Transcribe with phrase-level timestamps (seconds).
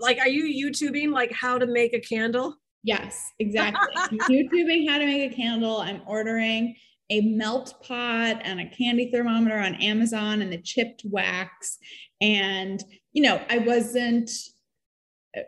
[0.00, 2.56] like are you YouTubing like how to make a candle?
[2.82, 3.94] Yes, exactly.
[4.28, 5.80] YouTubing how to make a candle.
[5.80, 6.74] I'm ordering
[7.10, 11.78] a melt pot and a candy thermometer on Amazon and the chipped wax.
[12.20, 12.82] And,
[13.12, 14.30] you know, I wasn't,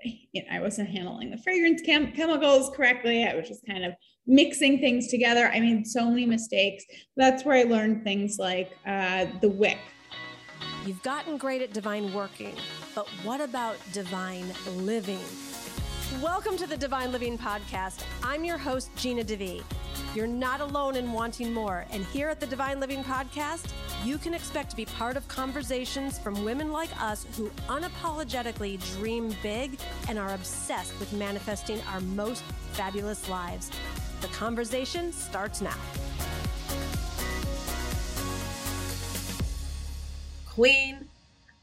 [0.03, 3.25] you know, I wasn't handling the fragrance chem- chemicals correctly.
[3.25, 3.95] I was just kind of
[4.27, 5.49] mixing things together.
[5.49, 6.85] I made so many mistakes.
[7.17, 9.79] That's where I learned things like uh, the wick.
[10.87, 12.55] You've gotten great at divine working,
[12.95, 14.45] but what about divine
[14.77, 15.21] living?
[16.21, 18.05] Welcome to the Divine Living Podcast.
[18.23, 19.63] I'm your host, Gina DeVee.
[20.15, 21.87] You're not alone in wanting more.
[21.91, 23.73] And here at the Divine Living Podcast,
[24.05, 29.35] you can expect to be part of conversations from women like us who unapologetically dream
[29.43, 29.79] big
[30.11, 32.43] and are obsessed with manifesting our most
[32.73, 33.71] fabulous lives.
[34.21, 35.79] The conversation starts now.
[40.55, 41.09] Queen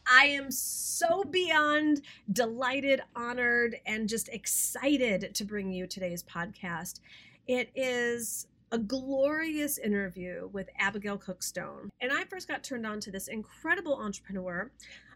[0.06, 2.02] I am so beyond
[2.34, 7.00] delighted, honored, and just excited to bring you today's podcast.
[7.48, 11.90] It is a glorious interview with Abigail Cook Stone.
[12.02, 14.70] And I first got turned on to this incredible entrepreneur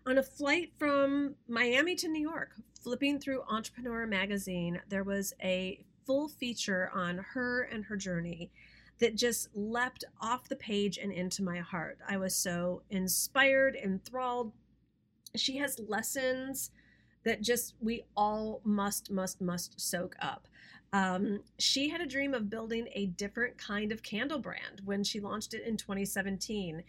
[0.05, 2.51] on a flight from Miami to New York.
[2.81, 8.51] Flipping through Entrepreneur magazine, there was a full feature on her and her journey
[8.99, 11.97] that just leapt off the page and into my heart.
[12.07, 14.53] I was so inspired, enthralled,
[15.35, 16.71] she has lessons
[17.23, 20.47] that just we all must must must soak up.
[20.93, 25.19] Um, she had a dream of building a different kind of candle brand when she
[25.19, 26.83] launched it in 2017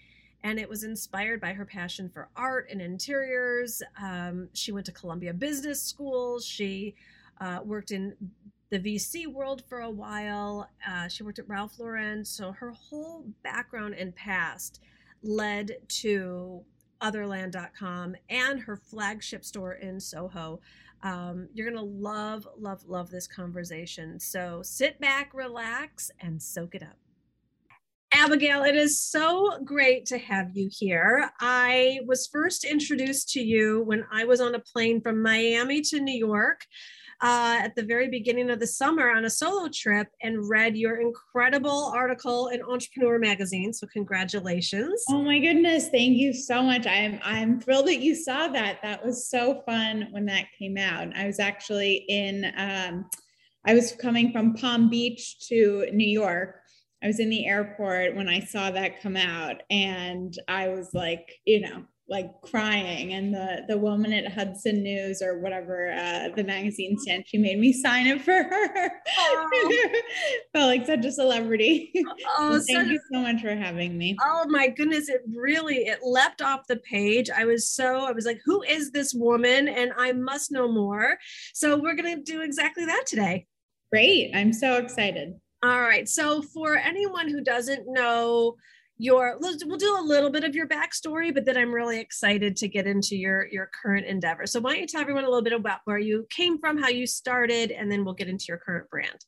[0.44, 3.82] and it was inspired by her passion for art and interiors.
[4.00, 6.38] Um, she went to columbia business school.
[6.38, 6.94] She
[7.40, 8.14] uh, worked in
[8.70, 13.24] the vc world for a while uh, she worked at ralph lauren so her whole
[13.42, 14.80] background and past
[15.22, 16.64] led to
[17.00, 20.60] otherland.com and her flagship store in Soho.
[21.02, 24.18] Um, you're going to love, love, love this conversation.
[24.18, 26.96] So sit back, relax, and soak it up.
[28.12, 31.30] Abigail, it is so great to have you here.
[31.38, 36.00] I was first introduced to you when I was on a plane from Miami to
[36.00, 36.66] New York
[37.22, 41.00] uh, at the very beginning of the summer on a solo trip and read your
[41.00, 43.72] incredible article in Entrepreneur Magazine.
[43.72, 45.04] So congratulations!
[45.08, 46.86] Oh my goodness, thank you so much.
[46.86, 48.80] I'm I'm thrilled that you saw that.
[48.82, 51.16] That was so fun when that came out.
[51.16, 52.52] I was actually in.
[52.56, 53.06] Um,
[53.68, 56.60] I was coming from Palm Beach to New York.
[57.02, 61.32] I was in the airport when I saw that come out, and I was like,
[61.44, 66.44] you know, like crying and the the woman at Hudson News or whatever uh, the
[66.44, 68.90] magazine stand she made me sign it for her.
[69.18, 69.90] Oh.
[70.52, 71.92] felt like such a celebrity.
[72.38, 74.16] Oh thank you so much for having me.
[74.22, 77.28] Oh my goodness it really it leapt off the page.
[77.28, 79.66] I was so I was like who is this woman?
[79.66, 81.18] And I must know more.
[81.54, 83.46] So we're gonna do exactly that today.
[83.90, 85.34] Great I'm so excited.
[85.64, 88.54] All right so for anyone who doesn't know
[88.98, 92.66] your we'll do a little bit of your backstory but then i'm really excited to
[92.66, 94.46] get into your your current endeavor.
[94.46, 96.88] So why don't you tell everyone a little bit about where you came from how
[96.88, 99.24] you started and then we'll get into your current brand.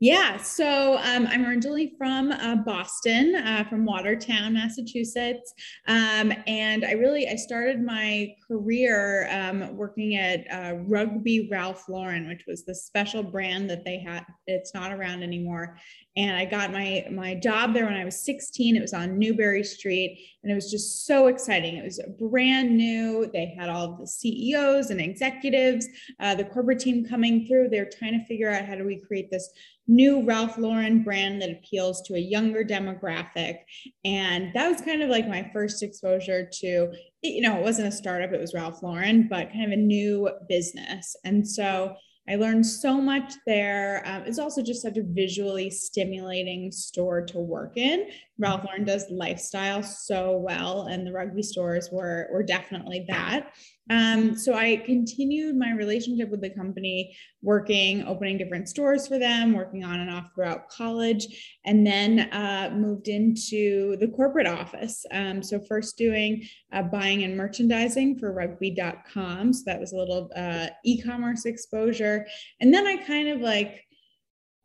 [0.00, 5.52] Yeah, so um, I'm originally from uh, Boston, uh, from Watertown, Massachusetts,
[5.88, 12.28] um, and I really I started my career um, working at uh, Rugby Ralph Lauren,
[12.28, 14.24] which was the special brand that they had.
[14.46, 15.78] It's not around anymore,
[16.16, 18.76] and I got my my job there when I was 16.
[18.76, 21.76] It was on Newbury Street, and it was just so exciting.
[21.76, 23.30] It was brand new.
[23.32, 25.86] They had all the CEOs and executives,
[26.20, 27.68] uh, the corporate team coming through.
[27.68, 29.50] They're trying to figure out how do we create this
[29.88, 33.60] new Ralph Lauren brand that appeals to a younger demographic.
[34.04, 36.92] And that was kind of like my first exposure to,
[37.22, 40.30] you know, it wasn't a startup, it was Ralph Lauren, but kind of a new
[40.48, 41.16] business.
[41.24, 41.96] And so
[42.28, 44.02] I learned so much there.
[44.04, 48.08] Um, it's also just such a visually stimulating store to work in.
[48.38, 53.52] Ralph Lauren does lifestyle so well, and the rugby stores were, were definitely that.
[53.90, 59.54] Um, so I continued my relationship with the company, working, opening different stores for them,
[59.54, 65.04] working on and off throughout college, and then uh, moved into the corporate office.
[65.10, 66.42] Um, so first doing
[66.72, 69.52] uh, buying and merchandising for rugby.com.
[69.52, 72.26] So that was a little uh, e-commerce exposure.
[72.60, 73.87] And then I kind of like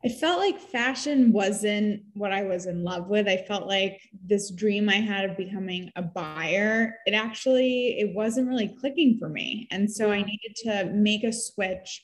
[0.04, 3.26] I felt like fashion wasn't what I was in love with.
[3.26, 8.48] I felt like this dream I had of becoming a buyer, it actually it wasn't
[8.48, 9.66] really clicking for me.
[9.70, 12.02] And so I needed to make a switch.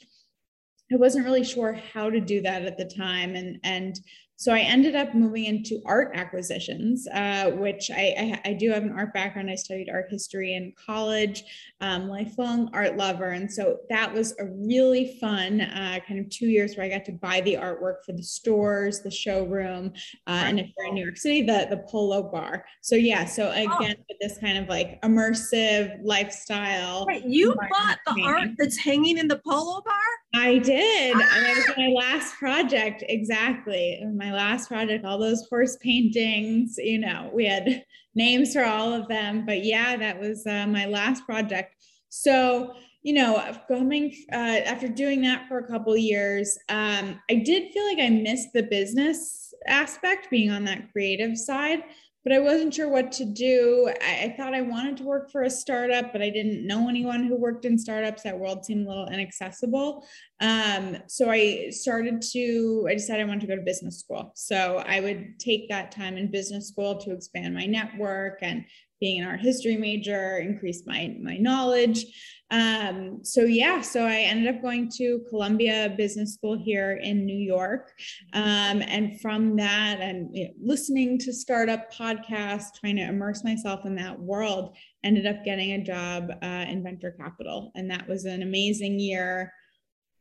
[0.91, 4.01] I wasn't really sure how to do that at the time and and
[4.41, 8.83] So I ended up moving into art acquisitions, uh, which I, I, I, do have
[8.83, 9.51] an art background.
[9.51, 11.45] I studied art history in college,
[11.83, 13.33] um, lifelong art lover.
[13.33, 17.05] And so that was a really fun uh, kind of two years where I got
[17.05, 19.93] to buy the artwork for the stores, the showroom,
[20.27, 22.65] uh, and if you're in New York City, the, the Polo Bar.
[22.81, 23.51] So yeah, so oh.
[23.51, 24.15] again, oh.
[24.23, 27.05] this kind of like immersive lifestyle.
[27.07, 29.95] Wait, you bought the art that's hanging in the Polo Bar?
[30.35, 31.17] I did.
[31.17, 31.33] Ah!
[31.37, 33.05] And that was my last project.
[33.09, 34.03] Exactly.
[34.15, 37.85] My last project, all those horse paintings, you know, we had
[38.15, 39.45] names for all of them.
[39.45, 41.75] But yeah, that was uh, my last project.
[42.09, 44.37] So, you know, coming uh,
[44.67, 48.65] after doing that for a couple years, um, I did feel like I missed the
[48.65, 51.83] business aspect, being on that creative side
[52.25, 53.91] but I wasn't sure what to do.
[54.03, 57.25] I, I, thought I wanted to work for a startup, but I didn't know anyone
[57.25, 58.23] who worked in startups.
[58.23, 60.07] That world seemed a little inaccessible.
[60.41, 64.33] Um, so I started to, I decided I wanted to go to business school.
[64.35, 68.65] So I would take that time in business school to expand my network and
[69.01, 72.05] being an art history major, increased my, my knowledge.
[72.51, 77.37] Um, so yeah, so I ended up going to Columbia Business School here in New
[77.37, 77.93] York.
[78.33, 83.87] Um, and from that and you know, listening to startup podcasts, trying to immerse myself
[83.87, 87.71] in that world, ended up getting a job uh, in venture capital.
[87.77, 89.53] And that was an amazing year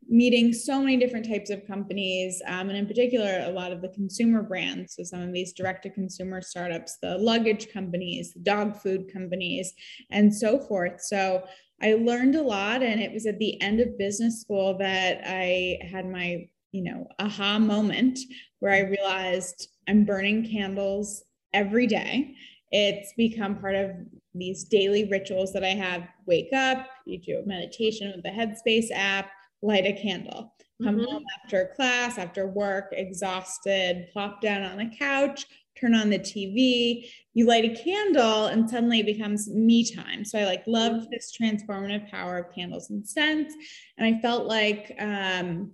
[0.10, 3.90] meeting so many different types of companies, um, and in particular, a lot of the
[3.90, 4.96] consumer brands.
[4.96, 9.74] So, some of these direct to consumer startups, the luggage companies, the dog food companies,
[10.10, 11.02] and so forth.
[11.02, 11.44] So,
[11.82, 15.80] I learned a lot, and it was at the end of business school that I
[15.90, 18.20] had my, you know, aha moment
[18.60, 21.24] where I realized I'm burning candles
[21.54, 22.36] every day.
[22.72, 23.92] It's become part of
[24.36, 26.08] these daily rituals that I have.
[26.26, 30.54] Wake up, you do a meditation with the Headspace app, light a candle.
[30.82, 31.06] Come mm-hmm.
[31.06, 35.46] home after class, after work, exhausted, plop down on the couch,
[35.80, 40.24] turn on the TV, you light a candle, and suddenly it becomes me time.
[40.24, 41.12] So I like love mm-hmm.
[41.12, 43.54] this transformative power of candles and scents.
[43.98, 45.72] And I felt like um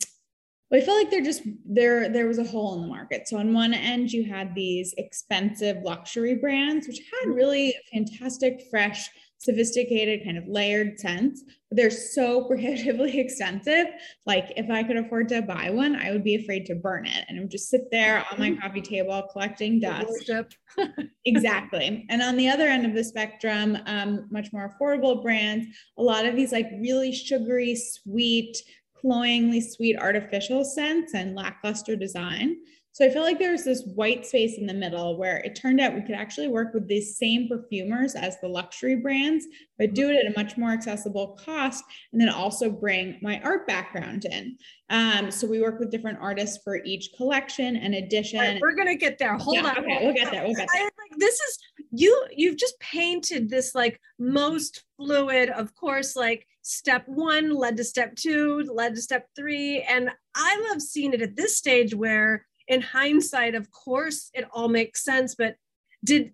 [0.73, 3.27] I felt like there just there there was a hole in the market.
[3.27, 7.37] So on one end you had these expensive luxury brands which had mm-hmm.
[7.37, 9.09] really fantastic fresh
[9.45, 13.87] sophisticated kind of layered scents but they're so prohibitively expensive.
[14.25, 17.25] Like if i could afford to buy one i would be afraid to burn it.
[17.27, 18.61] And i would just sit there on my mm-hmm.
[18.61, 20.29] coffee table collecting dust.
[21.25, 22.05] exactly.
[22.09, 26.25] And on the other end of the spectrum um, much more affordable brands a lot
[26.25, 28.57] of these like really sugary sweet
[28.99, 32.57] cloyingly sweet artificial scents and lackluster design
[32.95, 35.93] so I feel like there's this white space in the middle where it turned out
[35.93, 39.45] we could actually work with these same perfumers as the luxury brands,
[39.77, 41.83] but do it at a much more accessible cost,
[42.13, 44.55] and then also bring my art background in.
[44.89, 48.39] Um, so we work with different artists for each collection and edition.
[48.39, 49.35] Right, we're gonna get there.
[49.35, 49.79] Hold yeah, on.
[49.79, 50.45] Okay, we'll get there.
[50.45, 50.83] We'll get there.
[50.83, 51.59] I, like, this is
[51.91, 52.27] you.
[52.33, 58.15] You've just painted this like most fluid, of course, like step one led to step
[58.15, 62.81] two, led to step three, and I love seeing it at this stage where in
[62.81, 65.55] hindsight, of course, it all makes sense, but
[66.03, 66.31] did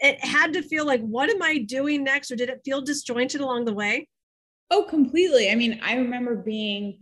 [0.00, 2.30] it had to feel like, what am I doing next?
[2.30, 4.08] Or did it feel disjointed along the way?
[4.70, 5.50] Oh, completely.
[5.50, 7.00] I mean, I remember being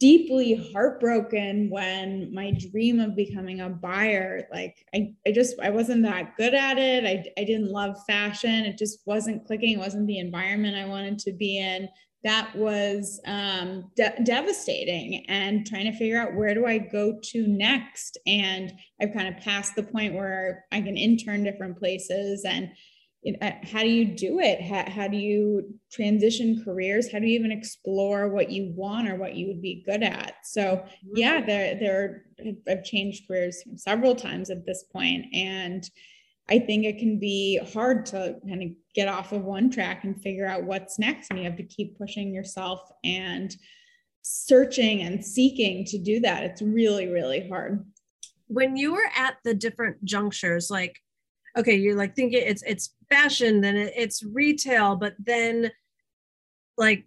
[0.00, 6.02] deeply heartbroken when my dream of becoming a buyer like I, I just i wasn't
[6.02, 10.08] that good at it I, I didn't love fashion it just wasn't clicking it wasn't
[10.08, 11.88] the environment i wanted to be in
[12.24, 17.46] that was um, de- devastating and trying to figure out where do I go to
[17.46, 18.18] next.
[18.26, 22.70] And I've kind of passed the point where I can intern different places and
[23.40, 24.60] uh, how do you do it?
[24.60, 27.10] How, how do you transition careers?
[27.10, 30.34] How do you even explore what you want or what you would be good at?
[30.44, 32.24] So yeah, there, there,
[32.68, 35.88] I've changed careers several times at this point, and
[36.48, 40.20] I think it can be hard to kind of get off of one track and
[40.20, 41.30] figure out what's next.
[41.30, 43.54] And you have to keep pushing yourself and
[44.22, 46.44] searching and seeking to do that.
[46.44, 47.84] It's really, really hard.
[48.48, 51.00] When you were at the different junctures, like,
[51.56, 55.70] okay, you're like thinking it's it's fashion, then it's retail, but then
[56.76, 57.06] like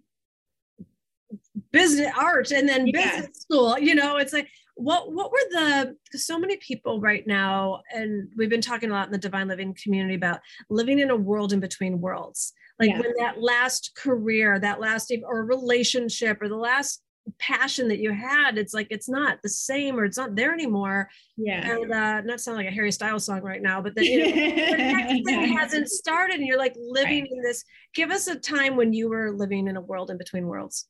[1.70, 6.38] business art and then business school, you know, it's like what what were the so
[6.38, 10.14] many people right now and we've been talking a lot in the divine living community
[10.14, 10.38] about
[10.70, 12.52] living in a world in between worlds.
[12.78, 13.00] Like yeah.
[13.00, 17.02] when that last career that last or relationship or the last
[17.40, 21.10] passion that you had it's like it's not the same or it's not there anymore.
[21.36, 21.72] Yeah.
[21.72, 24.30] And uh not sound like a harry styles song right now but then you know
[24.30, 27.32] the next thing hasn't started and you're like living right.
[27.32, 27.64] in this.
[27.96, 30.86] Give us a time when you were living in a world in between worlds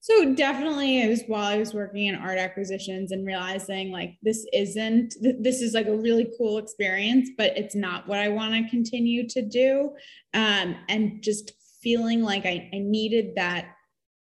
[0.00, 4.46] So definitely it was while I was working in art acquisitions and realizing like this
[4.52, 8.70] isn't this is like a really cool experience, but it's not what I want to
[8.70, 9.90] continue to do.
[10.34, 11.52] Um, and just
[11.82, 13.66] feeling like I, I needed that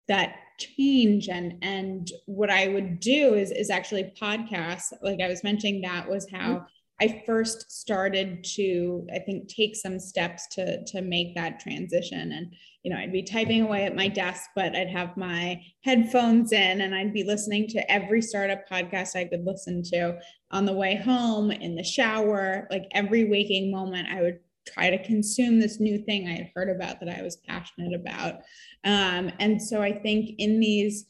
[0.09, 4.93] that change and and what I would do is is actually podcasts.
[5.03, 6.65] Like I was mentioning, that was how mm-hmm.
[7.01, 12.33] I first started to, I think, take some steps to to make that transition.
[12.33, 16.53] And you know, I'd be typing away at my desk, but I'd have my headphones
[16.53, 20.19] in, and I'd be listening to every startup podcast I could listen to
[20.51, 24.09] on the way home, in the shower, like every waking moment.
[24.09, 27.37] I would try to consume this new thing I had heard about that I was
[27.37, 28.37] passionate about.
[28.85, 31.07] Um, and so I think in these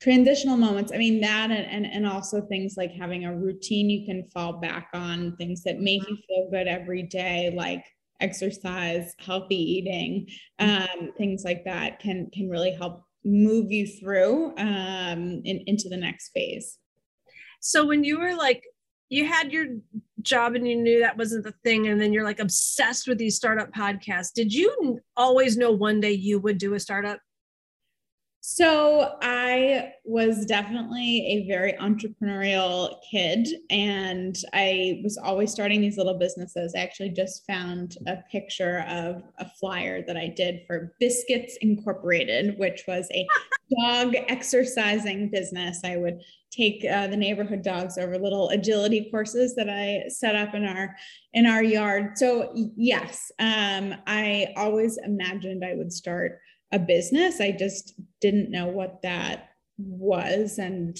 [0.00, 0.92] transitional moments.
[0.92, 4.54] I mean that and, and and also things like having a routine you can fall
[4.54, 7.84] back on things that make you feel good every day like
[8.20, 10.28] exercise healthy eating
[10.58, 15.96] um, things like that can can really help move you through um, in, into the
[15.96, 16.78] next phase.
[17.60, 18.62] So when you were like
[19.08, 19.66] you had your
[20.20, 23.36] job and you knew that wasn't the thing and then you're like obsessed with these
[23.36, 27.18] startup podcasts did you always know one day you would do a startup
[28.40, 36.18] so I was definitely a very entrepreneurial kid and I was always starting these little
[36.18, 36.72] businesses.
[36.74, 42.58] I actually just found a picture of a flyer that I did for Biscuits Incorporated,
[42.58, 43.26] which was a
[43.80, 45.80] dog exercising business.
[45.84, 50.54] I would take uh, the neighborhood dogs over little agility courses that I set up
[50.54, 50.96] in our
[51.34, 52.16] in our yard.
[52.16, 56.40] So yes, um, I always imagined I would start
[56.72, 57.40] a business.
[57.40, 60.96] I just didn't know what that was and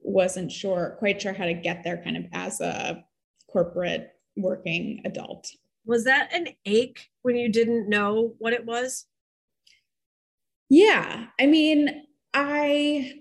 [0.00, 3.04] wasn't sure, quite sure how to get there kind of as a
[3.50, 5.50] corporate working adult.
[5.84, 9.06] Was that an ache when you didn't know what it was?
[10.68, 11.26] Yeah.
[11.38, 13.20] I mean, I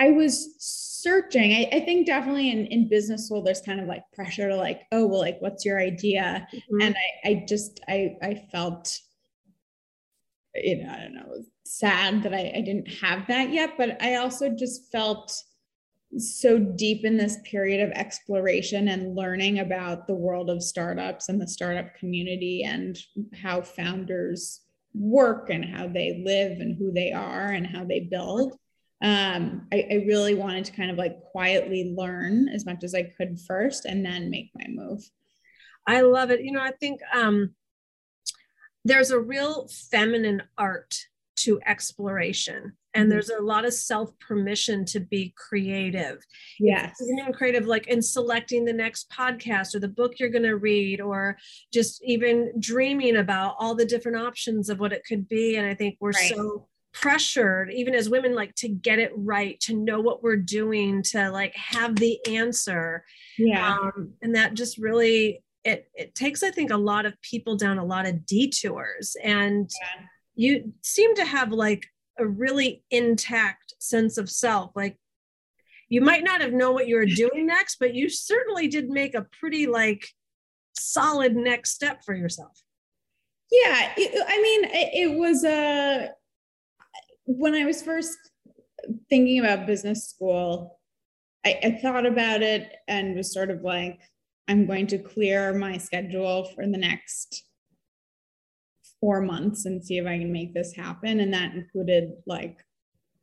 [0.00, 1.52] I was searching.
[1.52, 4.82] I, I, think definitely in, in business school, there's kind of like pressure to like,
[4.92, 6.48] oh, well, like, what's your idea?
[6.54, 6.80] Mm-hmm.
[6.80, 8.98] And I, I just, I, I felt
[10.54, 14.16] you know, I don't know, sad that I, I didn't have that yet, but I
[14.16, 15.32] also just felt
[16.18, 21.40] so deep in this period of exploration and learning about the world of startups and
[21.40, 22.98] the startup community and
[23.34, 28.54] how founders work and how they live and who they are and how they build.
[29.02, 33.04] Um, I, I really wanted to kind of like quietly learn as much as I
[33.04, 35.08] could first and then make my move.
[35.86, 36.42] I love it.
[36.42, 37.54] You know, I think um,
[38.84, 40.94] there's a real feminine art
[41.36, 43.10] to exploration and mm-hmm.
[43.10, 46.18] there's a lot of self permission to be creative
[46.58, 50.56] yes even creative like in selecting the next podcast or the book you're going to
[50.56, 51.36] read or
[51.72, 55.74] just even dreaming about all the different options of what it could be and i
[55.74, 56.32] think we're right.
[56.34, 61.02] so pressured even as women like to get it right to know what we're doing
[61.02, 63.04] to like have the answer
[63.38, 67.56] yeah um, and that just really it it takes i think a lot of people
[67.56, 70.02] down a lot of detours and yeah.
[70.34, 71.86] you seem to have like
[72.18, 74.96] a really intact sense of self like
[75.88, 79.14] you might not have known what you were doing next but you certainly did make
[79.14, 80.06] a pretty like
[80.78, 82.62] solid next step for yourself
[83.50, 86.08] yeah it, i mean it, it was uh,
[87.26, 88.16] when i was first
[89.08, 90.78] thinking about business school
[91.44, 94.00] I, I thought about it and was sort of like
[94.50, 97.44] I'm going to clear my schedule for the next
[99.00, 101.20] four months and see if I can make this happen.
[101.20, 102.58] And that included like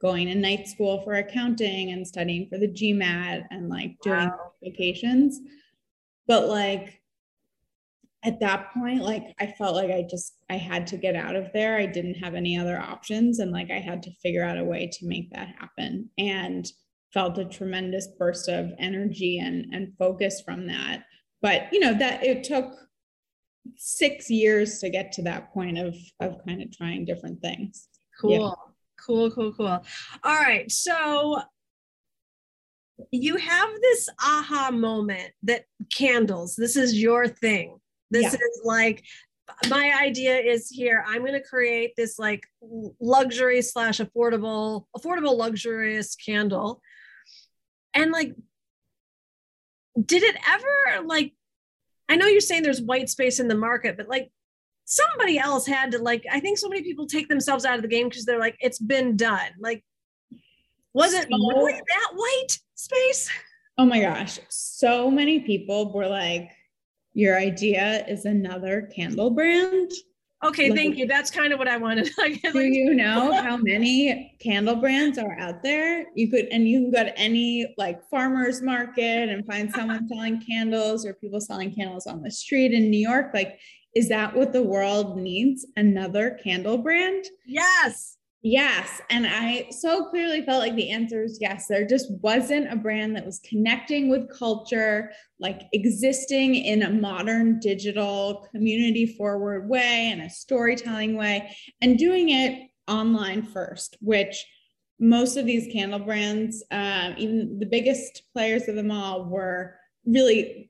[0.01, 4.53] going to night school for accounting and studying for the GMAT and like doing wow.
[4.63, 5.37] vacations.
[6.27, 7.01] But like
[8.23, 11.51] at that point, like I felt like I just I had to get out of
[11.53, 11.77] there.
[11.77, 13.39] I didn't have any other options.
[13.39, 16.09] And like I had to figure out a way to make that happen.
[16.17, 16.65] And
[17.13, 21.03] felt a tremendous burst of energy and, and focus from that
[21.41, 22.73] but you know that it took
[23.75, 27.87] six years to get to that point of of kind of trying different things.
[28.19, 28.51] Cool yeah.
[29.05, 29.31] cool.
[29.31, 29.83] Cool cool all
[30.23, 30.71] right.
[30.71, 31.41] So
[33.11, 35.65] you have this aha moment that
[35.95, 37.77] candles this is your thing.
[38.09, 38.33] This yeah.
[38.33, 39.03] is like
[39.69, 42.43] my idea is here i'm going to create this like
[42.99, 46.81] luxury slash affordable affordable luxurious candle.
[47.93, 48.35] And like
[50.05, 51.33] did it ever like
[52.09, 54.31] I know you're saying there's white space in the market, but like
[54.85, 57.87] somebody else had to like I think so many people take themselves out of the
[57.87, 59.49] game because they're like it's been done.
[59.59, 59.83] Like
[60.93, 63.29] was it so, really that white space?
[63.77, 64.39] Oh my gosh.
[64.49, 66.49] So many people were like
[67.13, 69.91] your idea is another candle brand.
[70.43, 71.07] Okay, like, thank you.
[71.07, 72.11] That's kind of what I wanted.
[72.17, 76.05] like, do you know how many candle brands are out there?
[76.13, 80.41] You could, and you can go to any like farmers market and find someone selling
[80.41, 83.31] candles or people selling candles on the street in New York.
[83.33, 83.59] Like,
[83.95, 85.65] is that what the world needs?
[85.75, 87.25] Another candle brand?
[87.47, 88.16] Yes.
[88.43, 89.01] Yes.
[89.09, 91.67] And I so clearly felt like the answer is yes.
[91.67, 97.59] There just wasn't a brand that was connecting with culture, like existing in a modern
[97.59, 104.45] digital community forward way and a storytelling way, and doing it online first, which
[104.99, 109.75] most of these candle brands, um, even the biggest players of them all, were
[110.05, 110.69] really,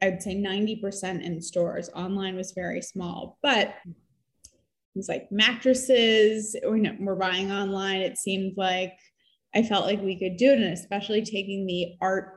[0.00, 1.90] I'd say 90% in stores.
[1.94, 3.38] Online was very small.
[3.42, 3.74] But
[4.94, 8.92] things like mattresses we're buying online it seemed like
[9.54, 12.34] i felt like we could do it and especially taking the art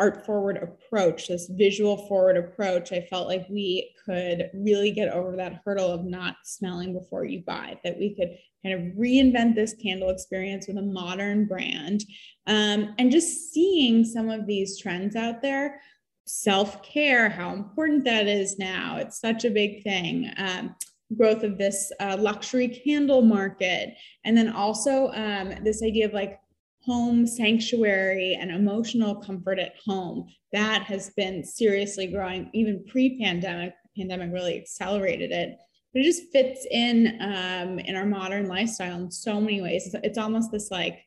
[0.00, 5.36] art forward approach this visual forward approach i felt like we could really get over
[5.36, 9.74] that hurdle of not smelling before you buy that we could kind of reinvent this
[9.74, 12.04] candle experience with a modern brand.
[12.46, 15.80] Um, and just seeing some of these trends out there
[16.24, 20.30] self-care how important that is now it's such a big thing.
[20.36, 20.74] Um,
[21.16, 23.94] growth of this uh, luxury candle market.
[24.24, 26.38] And then also um, this idea of like
[26.84, 32.50] home sanctuary and emotional comfort at home that has been seriously growing.
[32.52, 35.56] Even pre-pandemic pandemic really accelerated it.
[35.92, 39.86] But it just fits in um, in our modern lifestyle in so many ways.
[39.86, 41.00] It's, it's almost this like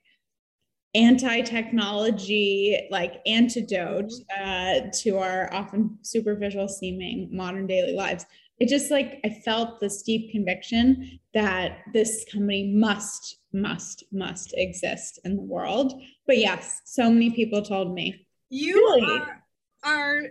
[0.94, 8.26] anti-technology like antidote uh, to our often superficial seeming modern daily lives
[8.60, 15.20] it just like I felt this deep conviction that this company must, must, must exist
[15.26, 16.02] in the world.
[16.26, 18.28] But yes, so many people told me.
[18.50, 19.20] You really?
[19.20, 19.44] are,
[19.84, 20.22] are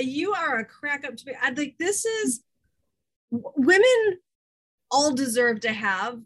[0.00, 1.34] you are a crack up to me.
[1.40, 2.40] I like this is
[3.30, 4.18] women
[4.90, 6.20] all deserve to have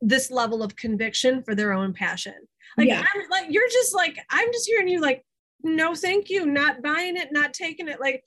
[0.00, 2.34] this level of conviction for their own passion.
[2.76, 3.04] Like, yeah.
[3.14, 5.24] I'm, like you're just like I'm just hearing you like,
[5.62, 8.00] no, thank you, not buying it, not taking it.
[8.00, 8.22] Like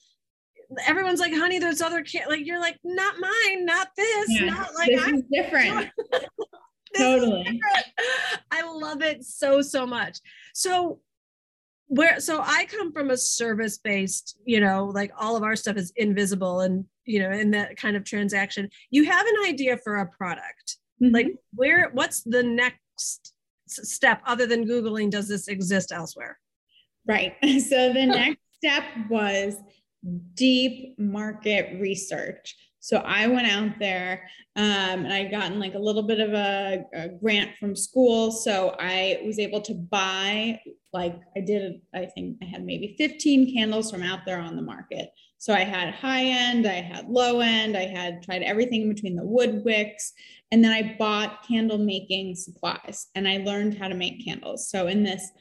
[0.85, 2.25] everyone's like, honey, there's other kids.
[2.27, 5.89] Like you're like, not mine, not this, yeah, not like this I'm is different.
[6.97, 7.41] totally.
[7.41, 7.85] Is different.
[8.51, 10.19] I love it so so much.
[10.53, 10.99] So
[11.87, 15.77] where so I come from a service based, you know, like all of our stuff
[15.77, 18.69] is invisible and you know, in that kind of transaction.
[18.91, 20.77] You have an idea for a product.
[21.01, 21.13] Mm-hmm.
[21.13, 23.33] Like where what's the next
[23.67, 26.39] step other than googling does this exist elsewhere?
[27.05, 27.35] Right.
[27.59, 29.57] So the next step was
[30.33, 32.55] deep market research.
[32.79, 36.83] So I went out there um, and I'd gotten like a little bit of a,
[36.93, 38.31] a, grant from school.
[38.31, 40.59] So I was able to buy,
[40.91, 44.63] like, I did, I think I had maybe 15 candles from out there on the
[44.63, 45.11] market.
[45.37, 49.15] So I had high end, I had low end, I had tried everything in between
[49.15, 50.11] the wood wicks.
[50.51, 54.69] And then I bought candle making supplies and I learned how to make candles.
[54.69, 55.31] So in this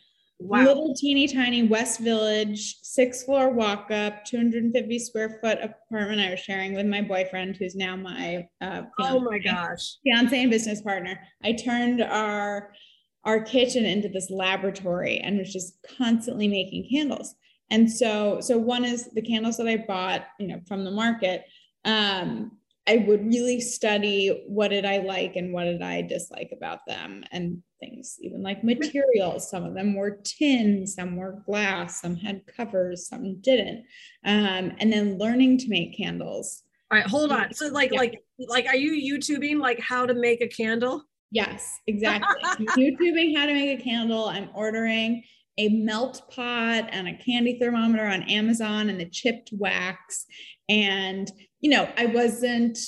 [0.43, 0.65] Wow.
[0.65, 6.41] Little teeny tiny West Village, six floor walk up, 250 square foot apartment I was
[6.41, 10.81] sharing with my boyfriend, who's now my uh, fiance, oh my gosh fiance and business
[10.81, 11.21] partner.
[11.45, 12.73] I turned our
[13.25, 17.35] our kitchen into this laboratory and was just constantly making candles.
[17.71, 21.45] And so, so one is the candles that I bought, you know, from the market.
[21.85, 22.53] Um,
[22.89, 27.25] I would really study what did I like and what did I dislike about them
[27.31, 29.51] and things, even like materials.
[29.51, 33.85] Some of them were tin, some were glass, some had covers, some didn't.
[34.25, 36.63] Um, and then learning to make candles.
[36.91, 37.53] All right, hold on.
[37.55, 37.99] So like yeah.
[37.99, 41.03] like like are you YouTubing like how to make a candle?
[41.31, 42.43] Yes, exactly.
[42.77, 44.27] YouTubing how to make a candle.
[44.27, 45.23] I'm ordering
[45.59, 50.27] a melt pot and a candy thermometer on Amazon and the chipped wax.
[50.69, 52.79] And you know, I wasn't,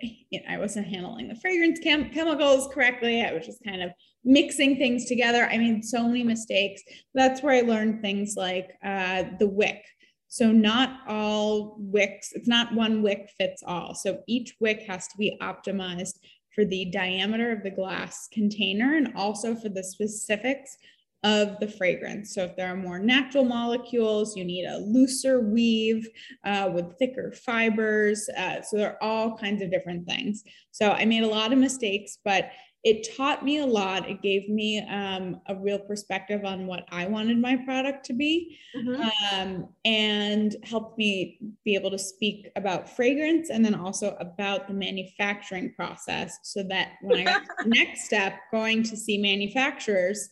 [0.00, 3.22] you know, I wasn't handling the fragrance chem- chemicals correctly.
[3.22, 3.90] I was just kind of
[4.24, 5.46] mixing things together.
[5.46, 6.82] I made so many mistakes.
[7.14, 9.84] That's where I learned things like uh, the wick.
[10.28, 13.94] So not all wicks, it's not one wick fits all.
[13.94, 16.18] So each wick has to be optimized
[16.54, 20.76] for the diameter of the glass container and also for the specifics
[21.24, 22.34] of the fragrance.
[22.34, 26.08] So if there are more natural molecules, you need a looser weave
[26.44, 28.28] uh, with thicker fibers.
[28.36, 30.42] Uh, so there are all kinds of different things.
[30.72, 32.50] So I made a lot of mistakes, but
[32.84, 34.08] it taught me a lot.
[34.08, 38.58] It gave me um, a real perspective on what I wanted my product to be
[38.76, 39.02] mm-hmm.
[39.32, 44.74] um, and helped me be able to speak about fragrance and then also about the
[44.74, 50.30] manufacturing process so that when I next step, going to see manufacturers,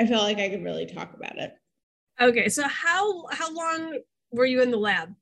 [0.00, 1.54] I felt like I could really talk about it.
[2.20, 3.98] Okay, so how how long
[4.32, 5.14] were you in the lab?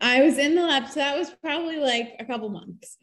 [0.00, 2.98] I was in the lab, so that was probably like a couple months.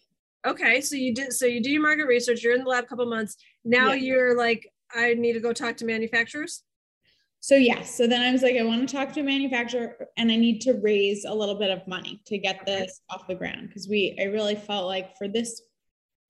[0.45, 2.87] Okay, so you did so you do your market research, you're in the lab a
[2.87, 3.37] couple months.
[3.63, 4.05] Now yeah.
[4.05, 6.63] you're like, I need to go talk to manufacturers.
[7.41, 10.29] So yes, so then I was like, I want to talk to a manufacturer and
[10.29, 13.69] I need to raise a little bit of money to get this off the ground
[13.69, 15.61] because we I really felt like for this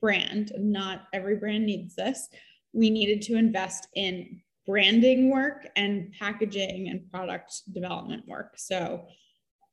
[0.02, 2.30] brand, not every brand needs this,
[2.74, 8.54] we needed to invest in branding work and packaging and product development work.
[8.58, 9.08] So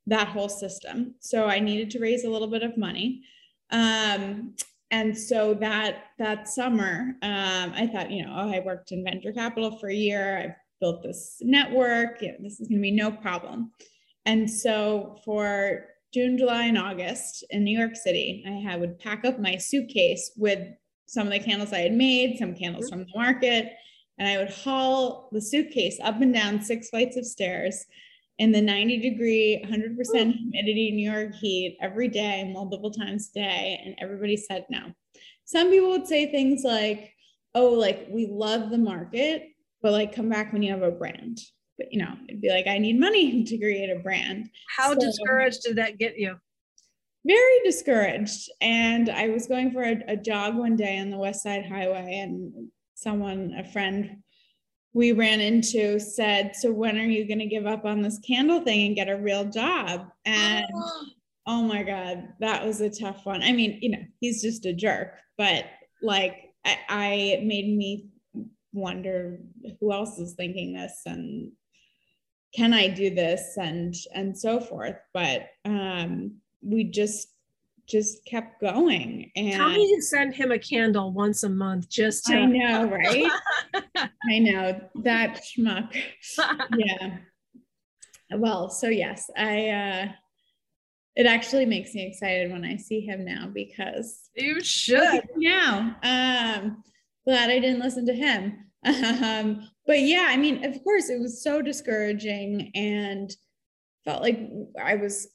[0.07, 1.15] that whole system.
[1.21, 3.23] So I needed to raise a little bit of money.
[3.71, 4.55] Um,
[4.91, 9.33] and so that that summer, um, I thought, you know, oh, I worked in venture
[9.33, 10.39] capital for a year.
[10.39, 12.21] I've built this network.
[12.21, 13.73] This is going to be no problem.
[14.25, 19.25] And so for June, July, and August in New York City, I had, would pack
[19.25, 20.61] up my suitcase with
[21.07, 23.73] some of the candles I had made, some candles from the market,
[24.19, 27.87] and I would haul the suitcase up and down six flights of stairs
[28.39, 33.81] in the 90 degree, 100% humidity New York heat every day, multiple times a day.
[33.85, 34.93] And everybody said no.
[35.45, 37.13] Some people would say things like,
[37.55, 39.49] oh, like we love the market,
[39.81, 41.41] but like come back when you have a brand.
[41.79, 44.51] But you know, it'd be like, I need money to create a brand.
[44.77, 46.37] How so, discouraged did that get you?
[47.27, 48.51] Very discouraged.
[48.61, 52.21] And I was going for a, a jog one day on the West Side Highway,
[52.23, 54.19] and someone, a friend,
[54.93, 58.61] we ran into said, So when are you going to give up on this candle
[58.61, 60.09] thing and get a real job?
[60.25, 60.67] And
[61.47, 63.43] oh my God, that was a tough one.
[63.43, 65.65] I mean, you know, he's just a jerk, but
[66.03, 68.09] like I, I made me
[68.73, 69.41] wonder
[69.81, 71.51] who else is thinking this and
[72.55, 74.97] can I do this and and so forth.
[75.13, 77.29] But um we just
[77.87, 79.31] just kept going.
[79.37, 82.89] And tell me you send him a candle once a month just to I know,
[82.89, 83.31] right?
[83.97, 85.95] I know that schmuck.
[86.77, 87.19] yeah.
[88.33, 90.09] Well, so yes, I uh
[91.15, 95.97] it actually makes me excited when I see him now because you should now.
[96.03, 96.83] Um
[97.25, 98.63] glad I didn't listen to him.
[98.87, 103.35] Um, but yeah, I mean, of course, it was so discouraging and
[104.07, 104.41] felt like
[104.83, 105.29] I was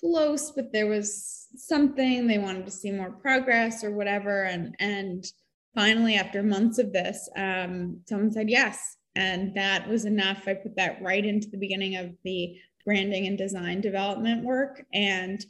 [0.00, 4.44] close, but there was something they wanted to see more progress or whatever.
[4.44, 5.24] And and
[5.74, 10.46] finally, after months of this, um, someone said yes, and that was enough.
[10.46, 15.44] I put that right into the beginning of the branding and design development work, and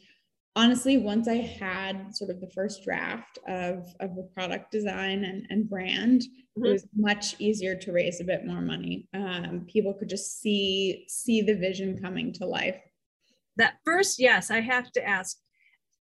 [0.59, 5.47] honestly, once I had sort of the first draft of, of the product design and,
[5.51, 6.25] and brand,
[6.59, 6.67] mm-hmm.
[6.67, 9.09] it was much easier to raise a bit more money.
[9.15, 12.81] Um, people could just see see the vision coming to life.
[13.57, 15.37] That first, yes, I have to ask.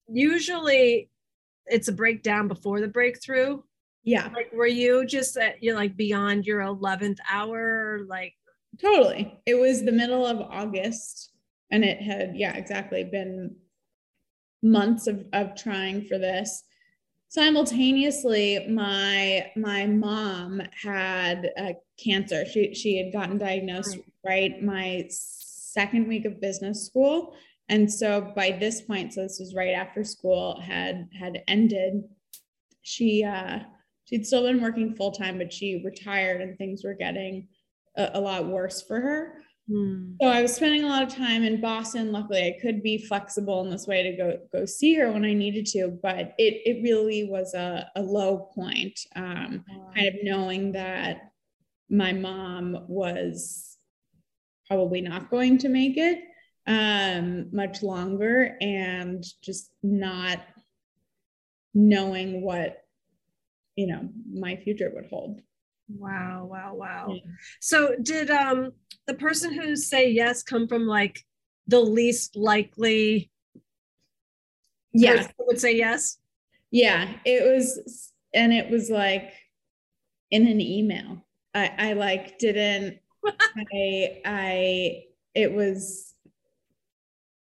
[0.09, 1.11] Usually,
[1.67, 3.63] it's a breakdown before the breakthrough.
[4.03, 4.29] Yeah.
[4.35, 8.01] Like, were you just at you're like beyond your eleventh hour?
[8.07, 8.35] Like,
[8.81, 9.39] totally.
[9.47, 11.31] It was the middle of August,
[11.71, 13.57] and it had yeah exactly been
[14.63, 16.63] months of, of trying for this
[17.31, 22.45] simultaneously my my mom had uh, cancer.
[22.45, 24.53] She she had gotten diagnosed right.
[24.53, 27.35] right my second week of business school.
[27.69, 32.03] And so by this point so this was right after school had had ended
[32.83, 33.61] she uh
[34.07, 37.47] she'd still been working full time but she retired and things were getting
[37.97, 39.35] a, a lot worse for her
[39.71, 40.15] Hmm.
[40.21, 42.11] So I was spending a lot of time in Boston.
[42.11, 45.33] Luckily, I could be flexible in this way to go go see her when I
[45.33, 45.97] needed to.
[46.03, 51.31] But it it really was a, a low point, um, kind of knowing that
[51.89, 53.77] my mom was
[54.67, 56.21] probably not going to make it
[56.67, 60.41] um, much longer, and just not
[61.75, 62.83] knowing what
[63.77, 65.43] you know my future would hold.
[65.97, 67.15] Wow, wow, wow.
[67.15, 67.31] Yeah.
[67.61, 68.73] So did um
[69.07, 71.25] the person who say yes come from like
[71.67, 73.31] the least likely
[74.93, 76.19] yeah would say yes?
[76.71, 79.33] Yeah, it was and it was like
[80.31, 81.25] in an email.
[81.55, 82.99] I I like didn't
[83.73, 85.03] I I
[85.35, 86.15] it was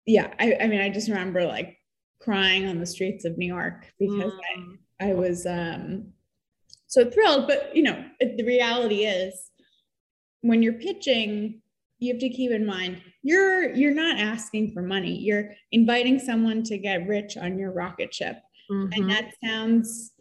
[0.07, 1.78] yeah, I I mean I just remember like
[2.20, 4.76] crying on the streets of New York because mm.
[5.00, 6.12] I I was um
[6.92, 9.50] so thrilled but you know the reality is
[10.42, 11.61] when you're pitching
[11.98, 15.16] you have to keep in mind you're you're not asking for money.
[15.16, 18.37] You're inviting someone to get rich on your rocket ship.
[18.70, 18.92] Mm-hmm.
[18.92, 20.12] and that sounds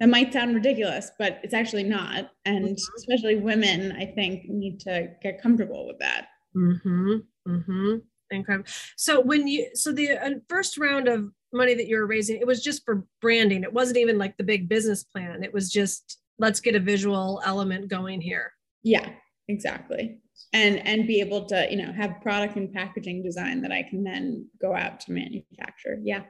[0.00, 2.30] that might sound ridiculous but it's actually not.
[2.44, 2.96] And mm-hmm.
[2.96, 6.28] especially women i think need to get comfortable with that.
[6.56, 7.12] Mm-hmm.
[7.48, 7.94] Mm-hmm.
[8.30, 8.70] Incredible.
[8.96, 12.38] So when you so the uh, first round of money that you were raising.
[12.38, 13.62] It was just for branding.
[13.62, 15.42] It wasn't even like the big business plan.
[15.42, 18.52] It was just let's get a visual element going here.
[18.82, 19.10] Yeah
[19.48, 20.18] exactly.
[20.52, 24.04] And and be able to you know have product and packaging design that i can
[24.04, 25.98] then go out to manufacture.
[26.02, 26.22] Yeah.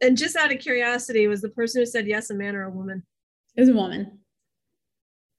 [0.00, 2.70] And just out of curiosity was the person who said yes a man or a
[2.70, 3.04] woman?
[3.56, 4.18] It was a woman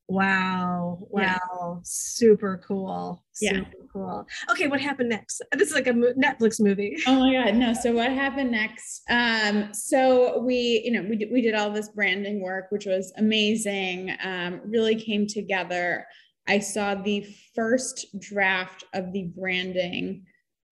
[0.08, 1.00] wow.
[1.10, 1.22] Wow.
[1.22, 1.80] Yeah.
[1.84, 3.24] super cool.
[3.32, 3.63] Super yeah.
[3.92, 4.28] cool.
[4.52, 5.42] Okay what happened next?
[5.54, 6.98] This is like a netflix movie.
[7.08, 7.74] Oh my god no.
[7.74, 9.04] So what happened next?
[9.10, 13.13] Um so we you know we did, we did all this branding work which was
[13.18, 16.06] amazing um really came together.
[16.48, 20.26] I saw the first draft of the branding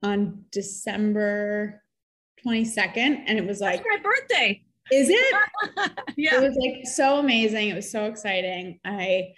[0.04, 1.82] on December
[2.46, 4.64] 22nd, and it was like That's my birthday.
[4.92, 5.36] Is it?
[6.18, 6.36] yeah.
[6.36, 7.70] It was like so amazing.
[7.70, 8.80] It was so exciting.
[8.86, 9.30] I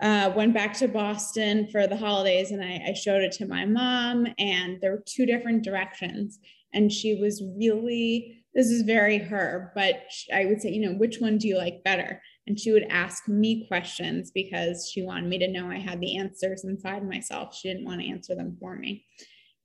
[0.00, 3.64] uh, went back to Boston for the holidays and I, I showed it to my
[3.64, 6.38] mom, and there were two different directions.
[6.72, 11.18] And she was really, this is very her, but I would say, you know, which
[11.18, 12.20] one do you like better?
[12.48, 16.16] and she would ask me questions because she wanted me to know I had the
[16.16, 17.54] answers inside myself.
[17.54, 19.04] She didn't want to answer them for me.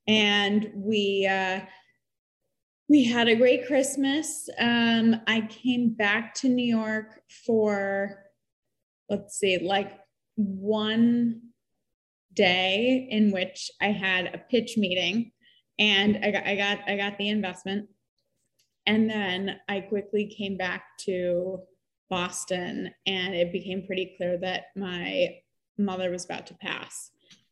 [0.05, 1.61] And we uh,
[2.89, 4.49] we had a great Christmas.
[4.59, 8.23] Um, I came back to New York for
[9.09, 9.99] let's see, like
[10.35, 11.41] one
[12.33, 15.31] day in which I had a pitch meeting
[15.79, 17.89] and I got I got I got the investment.
[18.85, 21.59] And then I quickly came back to
[22.09, 25.37] Boston, and it became pretty clear that my
[25.77, 27.11] mother was about to pass.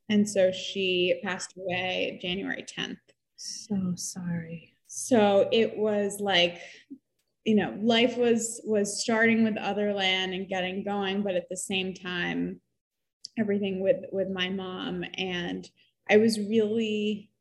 [0.10, 2.98] And so she passed away January 10th.
[3.38, 4.71] So sorry.
[4.94, 6.60] So it was like,
[7.46, 11.94] you know, life was was starting with Otherland and getting going, but at the same
[11.94, 12.60] time,
[13.40, 15.06] everything with with my mom.
[15.14, 15.66] And
[16.10, 17.32] I was really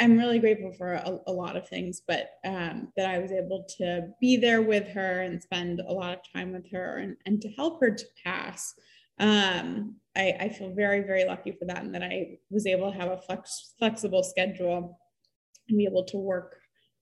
[0.00, 3.64] I'm really grateful for a, a lot of things, but um, that I was able
[3.78, 7.40] to be there with her and spend a lot of time with her and, and
[7.42, 8.74] to help her to pass.
[9.20, 12.98] Um, I, I, feel very, very lucky for that and that I was able to
[12.98, 14.98] have a flex, flexible schedule
[15.68, 16.56] and be able to work,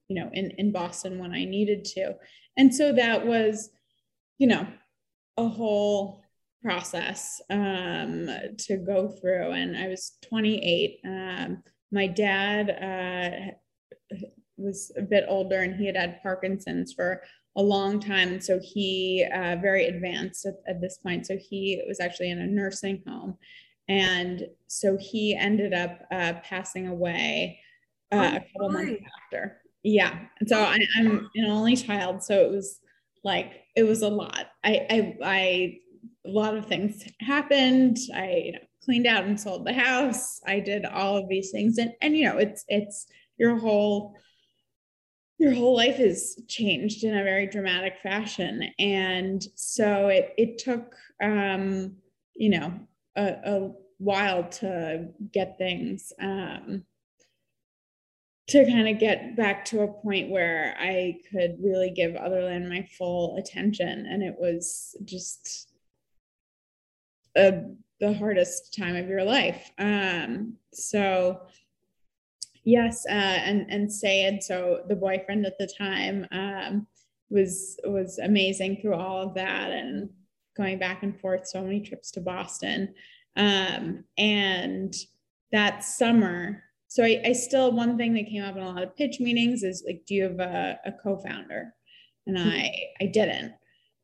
[0.09, 2.14] you know, in, in Boston when I needed to.
[2.57, 3.70] And so that was,
[4.38, 4.66] you know,
[5.37, 6.22] a whole
[6.62, 9.53] process um, to go through.
[9.53, 11.00] And I was 28.
[11.05, 13.55] Um, my dad
[14.11, 14.16] uh,
[14.57, 17.22] was a bit older and he had had Parkinson's for
[17.57, 18.31] a long time.
[18.31, 21.27] And so he, uh, very advanced at, at, this point.
[21.27, 23.37] So he was actually in a nursing home.
[23.88, 27.61] And so he ended up uh, passing away
[28.14, 29.61] uh, oh, a couple months after.
[29.83, 30.18] Yeah.
[30.40, 32.22] And so I, am an only child.
[32.22, 32.81] So it was
[33.22, 34.46] like, it was a lot.
[34.62, 35.79] I, I, I,
[36.27, 37.98] a lot of things happened.
[38.14, 40.40] I, you know, cleaned out and sold the house.
[40.46, 41.79] I did all of these things.
[41.79, 43.07] And and you know, it's it's
[43.38, 44.16] your whole
[45.38, 48.70] your whole life is changed in a very dramatic fashion.
[48.79, 51.96] And so it it took um,
[52.35, 52.74] you know,
[53.16, 56.85] a, a while to get things um
[58.46, 62.87] to kind of get back to a point where I could really give Otherland my
[62.96, 64.07] full attention.
[64.07, 65.72] And it was just
[67.37, 67.62] a
[68.00, 69.70] the hardest time of your life.
[69.78, 71.40] Um, so
[72.64, 76.87] yes, uh, and and Sayed, so the boyfriend at the time, um,
[77.30, 80.11] was was amazing through all of that and
[80.57, 82.94] going back and forth so many trips to Boston.
[83.37, 84.94] Um, and
[85.50, 86.62] that summer,
[86.94, 89.64] so I, I, still one thing that came up in a lot of pitch meetings
[89.64, 91.74] is like, do you have a, a co-founder?
[92.28, 92.48] And hmm.
[92.48, 93.52] I I didn't.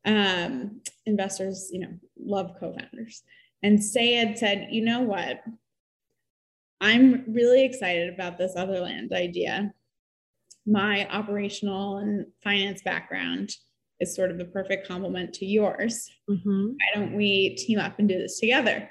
[0.05, 3.23] Um, investors, you know, love co-founders.
[3.63, 5.41] And Sayed said, you know what?
[6.81, 9.73] I'm really excited about this Otherland idea.
[10.67, 13.55] My operational and finance background
[14.01, 16.11] is sort of the perfect complement to yours.
[16.29, 16.71] Mm-hmm.
[16.71, 18.91] Why don't we team up and do this together?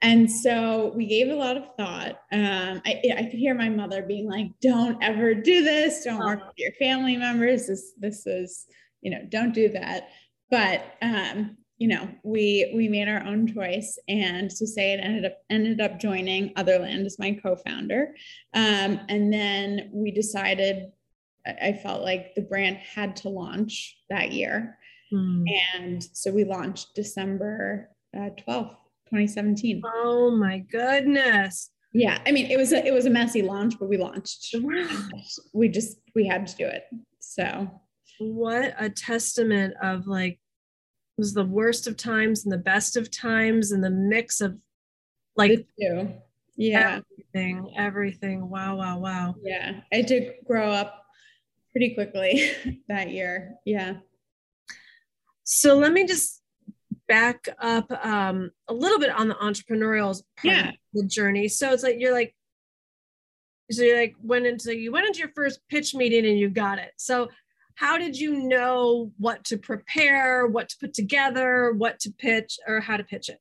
[0.00, 2.20] And so we gave a lot of thought.
[2.30, 6.04] Um, I, I, could hear my mother being like, "Don't ever do this.
[6.04, 7.66] Don't work with your family members.
[7.66, 8.66] This, this is,
[9.00, 10.10] you know, don't do that."
[10.50, 15.38] But um, you know, we we made our own choice, and so Sayed ended up
[15.48, 18.14] ended up joining Otherland as my co-founder,
[18.54, 20.92] um, and then we decided.
[21.46, 24.76] I felt like the brand had to launch that year,
[25.10, 25.44] mm.
[25.74, 28.76] and so we launched December uh, twelfth,
[29.08, 29.82] twenty seventeen.
[29.84, 31.70] Oh my goodness!
[31.92, 34.54] Yeah, I mean it was a it was a messy launch, but we launched.
[35.52, 36.84] We just we had to do it.
[37.20, 37.70] So
[38.18, 43.10] what a testament of like it was the worst of times and the best of
[43.10, 44.56] times and the mix of
[45.36, 45.66] like
[46.56, 47.00] yeah
[47.34, 51.04] everything everything wow wow wow yeah i did grow up
[51.70, 52.50] pretty quickly
[52.88, 53.94] that year yeah
[55.44, 56.37] so let me just
[57.08, 60.68] back up um, a little bit on the entrepreneurial part Yeah.
[60.68, 61.48] of the journey.
[61.48, 62.34] So it's like you're like,
[63.70, 66.78] so you're like went into you went into your first pitch meeting and you got
[66.78, 66.92] it.
[66.96, 67.28] So
[67.74, 72.80] how did you know what to prepare, what to put together, what to pitch, or
[72.80, 73.38] how to pitch it?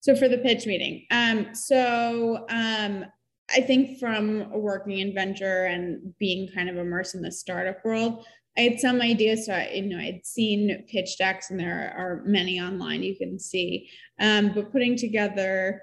[0.00, 3.04] So for the pitch meeting, um, so um,
[3.50, 8.24] I think from working in venture and being kind of immersed in the startup world,
[8.58, 9.46] I had some ideas.
[9.46, 13.38] So I, you know, I'd seen pitch decks, and there are many online you can
[13.38, 13.88] see.
[14.18, 15.82] Um, but putting together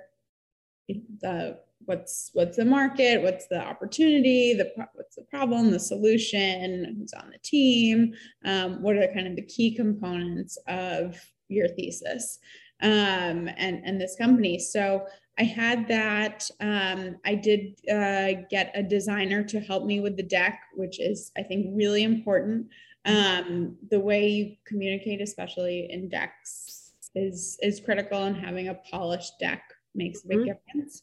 [1.21, 7.13] the what's what's the market, what's the opportunity, the what's the problem, the solution, who's
[7.13, 12.39] on the team, um, what are kind of the key components of your thesis
[12.81, 14.59] um, and and this company.
[14.59, 15.05] So
[15.37, 16.49] I had that.
[16.61, 21.31] Um, I did uh, get a designer to help me with the deck, which is
[21.37, 22.67] I think really important.
[23.05, 29.33] Um, the way you communicate, especially in decks, is is critical, and having a polished
[29.39, 29.61] deck
[29.93, 30.45] makes a big Mhm.
[30.45, 31.01] difference.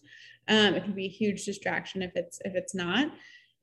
[0.48, 3.12] Um, it can be a huge distraction if it's if it's not.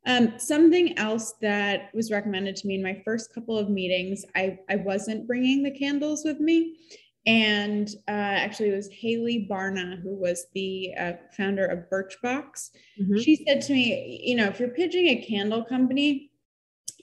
[0.05, 4.59] Um, something else that was recommended to me in my first couple of meetings, I
[4.69, 6.77] I wasn't bringing the candles with me,
[7.25, 12.69] and uh, actually it was Hayley Barna who was the uh, founder of Birchbox.
[12.99, 13.21] Mhm.
[13.23, 16.31] She said to me, you know, if you're pitching a candle company,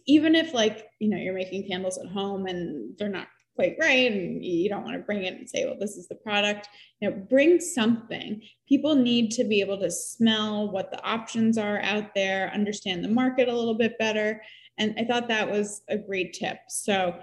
[0.07, 4.13] even if like you know you're making candles at home and they're not quite right
[4.13, 6.69] and you don't want to bring it and say well this is the product
[7.01, 11.81] you know bring something people need to be able to smell what the options are
[11.81, 14.43] out there understand the market a little bit better
[14.79, 17.19] and i thought that was a great tip so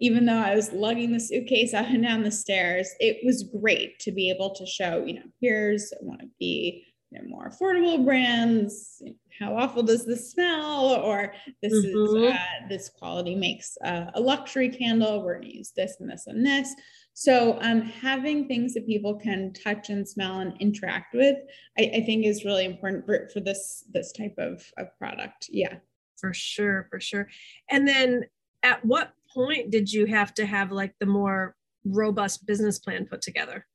[0.00, 3.98] even though i was lugging the suitcase up and down the stairs it was great
[3.98, 8.04] to be able to show you know here's one of the you know, more affordable
[8.04, 9.02] brands
[9.38, 10.94] how awful does this smell?
[10.94, 12.28] Or this Mhm.
[12.28, 15.22] is uh, this quality makes uh, a luxury candle.
[15.22, 16.72] We're going to use this and this and this.
[17.14, 21.36] So um, having things that people can touch and smell and interact with
[21.78, 25.48] i, I think is really important for, for this this type of, of product.
[25.50, 25.76] Yeah.
[26.16, 27.28] For sure, for sure.
[27.70, 28.24] And then
[28.62, 33.22] at what point did you have to have like the more robust business plan put
[33.22, 33.66] together?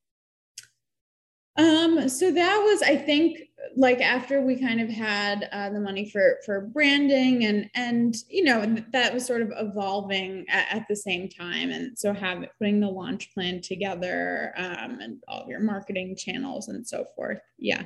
[1.60, 3.40] Um, so that was, I think,
[3.76, 8.44] like after we kind of had uh, the money for for branding and and you
[8.44, 12.80] know that was sort of evolving at, at the same time, and so have putting
[12.80, 17.42] the launch plan together um, and all of your marketing channels and so forth.
[17.58, 17.84] Yeah,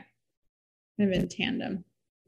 [0.97, 1.83] kind of in tandem.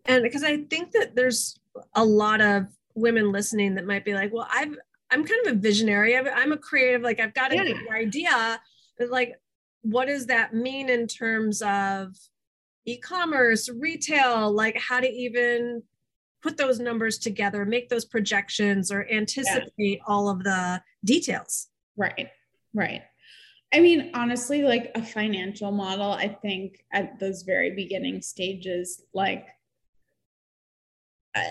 [0.06, 1.60] And because I think that there's
[1.94, 4.76] a lot of women listening that might be like, well, I've
[5.12, 6.16] I'm kind of a visionary.
[6.18, 7.02] I'm a creative.
[7.02, 7.94] Like I've got an Yeah.
[7.94, 8.62] idea.
[8.98, 9.36] But like,
[9.82, 12.16] what does that mean in terms of
[12.86, 14.52] e-commerce, retail?
[14.52, 15.84] Like how to even
[16.42, 21.68] put those numbers together, make those projections, or anticipate all of the details.
[21.98, 22.30] Right,
[22.74, 23.04] right.
[23.74, 29.48] I mean, honestly, like a financial model, I think at those very beginning stages, like
[31.36, 31.42] uh,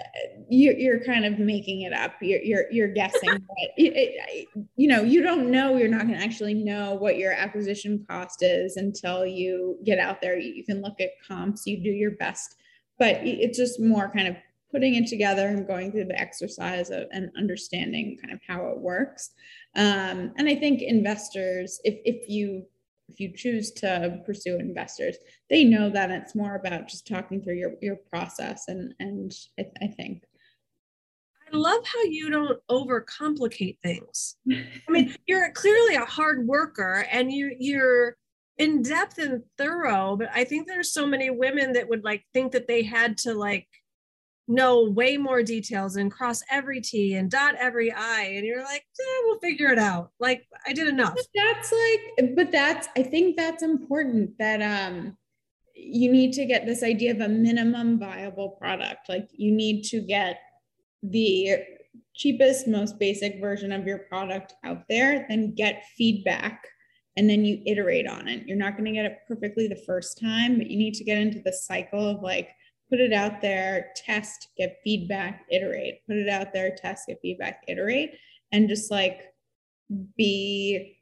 [0.49, 2.15] you, you're kind of making it up.
[2.23, 5.77] You're you're, you're guessing, but it, it, you know you don't know.
[5.77, 10.21] You're not going to actually know what your acquisition cost is until you get out
[10.21, 10.39] there.
[10.39, 11.67] You, you can look at comps.
[11.67, 12.57] You do your best,
[12.99, 14.37] but it's just more kind of
[14.73, 18.79] putting it together and going through the exercise of, and understanding kind of how it
[18.79, 19.31] works.
[19.77, 22.65] Um, and I think investors, if if you
[23.09, 25.17] if you choose to pursue investors,
[25.51, 28.65] they know that it's more about just talking through your your process.
[28.69, 30.25] And and I, I think
[31.53, 34.37] I love how you don't overcomplicate things.
[34.51, 38.17] I mean, you're clearly a hard worker and you you're
[38.59, 42.53] in depth and thorough, but I think there's so many women that would like think
[42.53, 43.67] that they had to like
[44.47, 48.33] know way more details and cross every T and dot every I.
[48.37, 50.11] And you're like, eh, we'll figure it out.
[50.21, 51.15] Like I did enough.
[51.15, 55.17] But that's like, but that's I think that's important that um
[55.75, 59.09] you need to get this idea of a minimum viable product.
[59.09, 60.41] Like you need to get
[61.03, 61.57] the
[62.15, 66.65] cheapest, most basic version of your product out there, then get feedback
[67.17, 68.47] and then you iterate on it.
[68.47, 71.19] You're not going to get it perfectly the first time, but you need to get
[71.19, 72.51] into the cycle of like
[72.91, 76.01] put it out there, test, get feedback, iterate.
[76.07, 78.13] Put it out there, test, get feedback, iterate,
[78.53, 79.23] and just like
[80.17, 80.99] be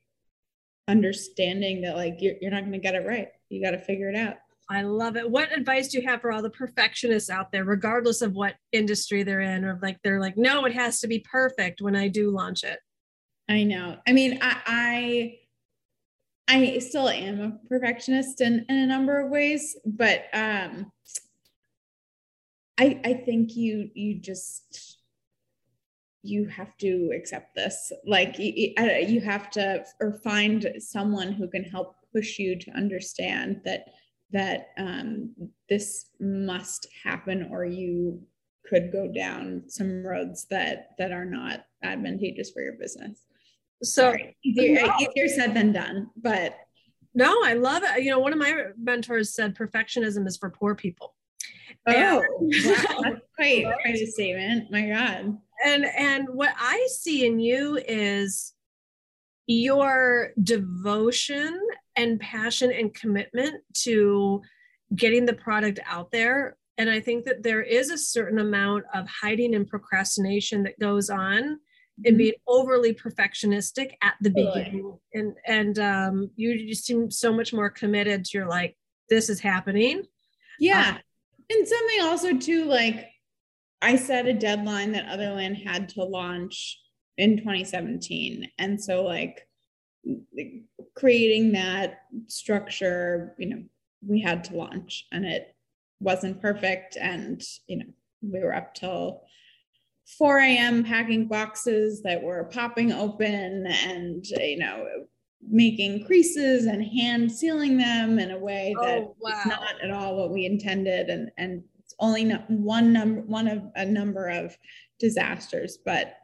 [0.89, 3.29] understanding that like you're, you're not going to get it right.
[3.49, 4.37] You got to figure it out.
[4.71, 5.29] I love it.
[5.29, 9.23] What advice do you have for all the perfectionists out there, regardless of what industry
[9.23, 12.31] they're in, or like they're like, no, it has to be perfect when I do
[12.31, 12.79] launch it?
[13.49, 13.99] I know.
[14.07, 15.39] I mean, I, I
[16.49, 20.91] I still am a perfectionist in, in a number of ways, but um
[22.79, 24.99] I I think you you just
[26.23, 27.93] you have to accept this.
[28.07, 28.75] Like you
[29.07, 33.87] you have to or find someone who can help push you to understand that
[34.33, 35.35] that um,
[35.69, 38.23] this must happen or you
[38.65, 43.19] could go down some roads that that are not advantageous for your business.
[43.83, 44.15] So
[44.45, 44.95] easier, no.
[45.01, 46.55] easier said than done but
[47.15, 48.05] no i love it.
[48.05, 51.17] You know one of my mentors said perfectionism is for poor people
[51.87, 52.23] oh.
[52.41, 53.01] wow.
[53.03, 55.39] that's quite quite a statement my god.
[55.65, 58.55] And and what i see in you is
[59.47, 61.61] your devotion
[61.97, 64.41] and passion and commitment to
[64.95, 66.57] getting the product out there.
[66.79, 71.11] And i think that there is a certain amount of hiding and procrastination that goes
[71.11, 72.03] on mm-hmm.
[72.07, 74.99] and being overly perfectionistic at the beginning.
[75.13, 78.25] And and um you just seem so much more committed.
[78.27, 78.77] To you're like
[79.13, 80.05] this is happening.
[80.59, 80.95] Yeah.
[80.97, 80.99] Um,
[81.53, 83.09] and something also too like
[83.81, 86.81] i set a deadline that otherland had to launch
[87.19, 89.47] in 2017 and so like
[90.95, 93.63] creating that structure you know
[94.07, 95.55] we had to launch and it
[96.03, 96.97] wasn't perfect.
[96.97, 97.87] And you know
[98.21, 99.23] we were up till
[100.19, 104.87] 4 a.m packing boxes that were popping open and you know
[105.49, 109.43] making creases and hand sealing them in a way that oh, wow.
[109.47, 113.85] not at all what we intended and and it's only one number one of a
[113.85, 114.57] number of
[115.01, 116.15] disasters but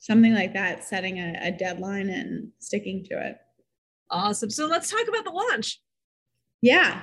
[0.00, 3.38] something like that setting a, a deadline and sticking to it
[4.10, 5.80] awesome so let's talk about the launch
[6.60, 7.02] yeah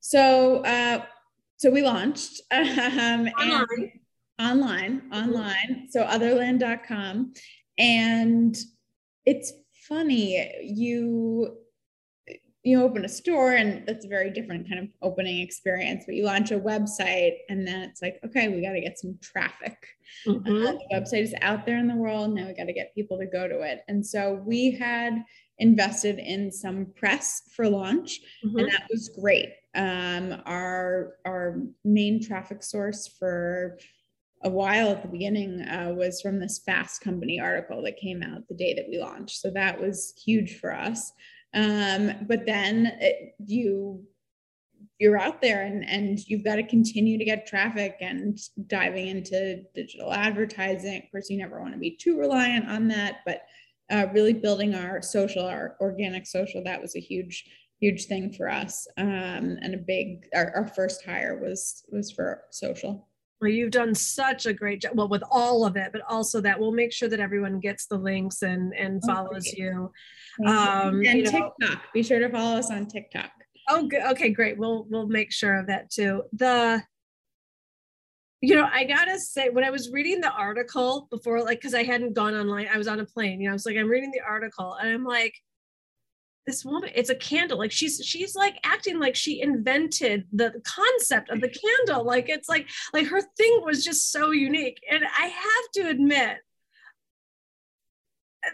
[0.00, 1.04] so uh
[1.58, 4.00] so we launched um, online.
[4.38, 5.88] online, online.
[5.90, 7.32] So otherland.com.
[7.78, 8.56] And
[9.24, 9.52] it's
[9.88, 11.58] funny, you
[12.66, 16.24] you open a store and that's a very different kind of opening experience but you
[16.24, 19.86] launch a website and then it's like okay we got to get some traffic
[20.26, 20.66] mm-hmm.
[20.66, 23.16] uh, the website is out there in the world now we got to get people
[23.16, 25.22] to go to it and so we had
[25.58, 28.58] invested in some press for launch mm-hmm.
[28.58, 33.78] and that was great um, our our main traffic source for
[34.42, 38.46] a while at the beginning uh, was from this Fast Company article that came out
[38.48, 39.40] the day that we launched.
[39.40, 41.12] So that was huge for us.
[41.54, 44.04] Um, but then it, you
[44.98, 49.62] you're out there and and you've got to continue to get traffic and diving into
[49.74, 51.02] digital advertising.
[51.02, 53.42] Of course, you never want to be too reliant on that, but
[53.90, 57.44] uh, really building our social, our organic social, that was a huge
[57.80, 62.42] huge thing for us um, and a big our, our first hire was was for
[62.50, 63.05] social
[63.40, 66.58] well you've done such a great job well with all of it but also that
[66.58, 69.90] we'll make sure that everyone gets the links and and oh, follows you.
[70.44, 71.82] Um and you know, tiktok.
[71.92, 73.30] Be sure to follow us on tiktok.
[73.68, 74.58] Oh good okay great.
[74.58, 76.22] We'll we'll make sure of that too.
[76.32, 76.82] The
[78.42, 81.82] you know i gotta say when i was reading the article before like because i
[81.82, 84.10] hadn't gone online i was on a plane you know i was like i'm reading
[84.12, 85.34] the article and i'm like
[86.46, 91.28] this woman it's a candle like she's she's like acting like she invented the concept
[91.30, 95.26] of the candle like it's like like her thing was just so unique and i
[95.26, 96.38] have to admit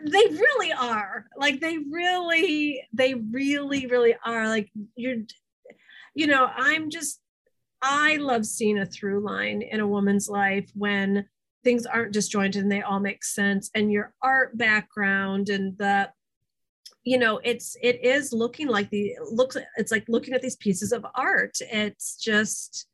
[0.07, 5.17] they really are like they really they really really are like you're
[6.15, 7.21] you know i'm just
[7.83, 11.27] i love seeing a through line in a woman's life when
[11.63, 16.09] things aren't disjointed and they all make sense and your art background and the
[17.05, 20.93] you know it's it is looking like the looks it's like looking at these pieces
[20.93, 21.57] of art.
[21.61, 22.87] It's just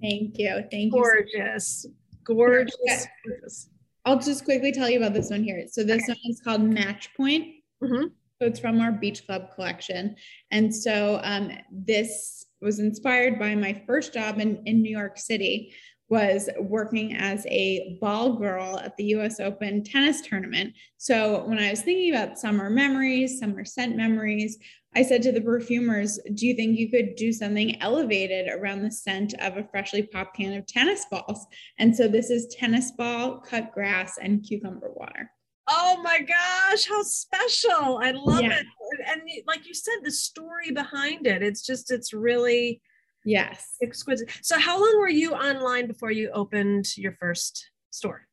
[0.00, 0.62] thank you.
[0.70, 1.94] Thank gorgeous, you
[2.24, 2.74] gorgeous.
[2.84, 3.68] Gorgeous gorgeous.
[4.04, 5.64] I'll just quickly tell you about this one here.
[5.68, 6.12] So this okay.
[6.12, 7.54] one is called match point.
[7.82, 8.04] Mm-hmm.
[8.40, 10.16] so it's from our beach club collection.
[10.50, 15.74] And so um, this was inspired by my first job in, in new york city
[16.08, 20.72] was working as a ball girl at the US Open tennis tournament.
[20.98, 24.58] So when I was thinking about summer memories, summer scent memories,
[24.94, 28.90] I said to the perfumers, Do you think you could do something elevated around the
[28.90, 31.46] scent of a freshly popped can of tennis balls?
[31.78, 35.30] And so this is tennis ball, cut grass, and cucumber water.
[35.68, 37.98] Oh my gosh, how special.
[38.02, 38.60] I love yeah.
[38.60, 38.66] it.
[39.06, 42.80] And like you said, the story behind it, it's just, it's really
[43.26, 43.76] Yes.
[43.82, 44.30] Exquisite.
[44.40, 48.26] So how long were you online before you opened your first store?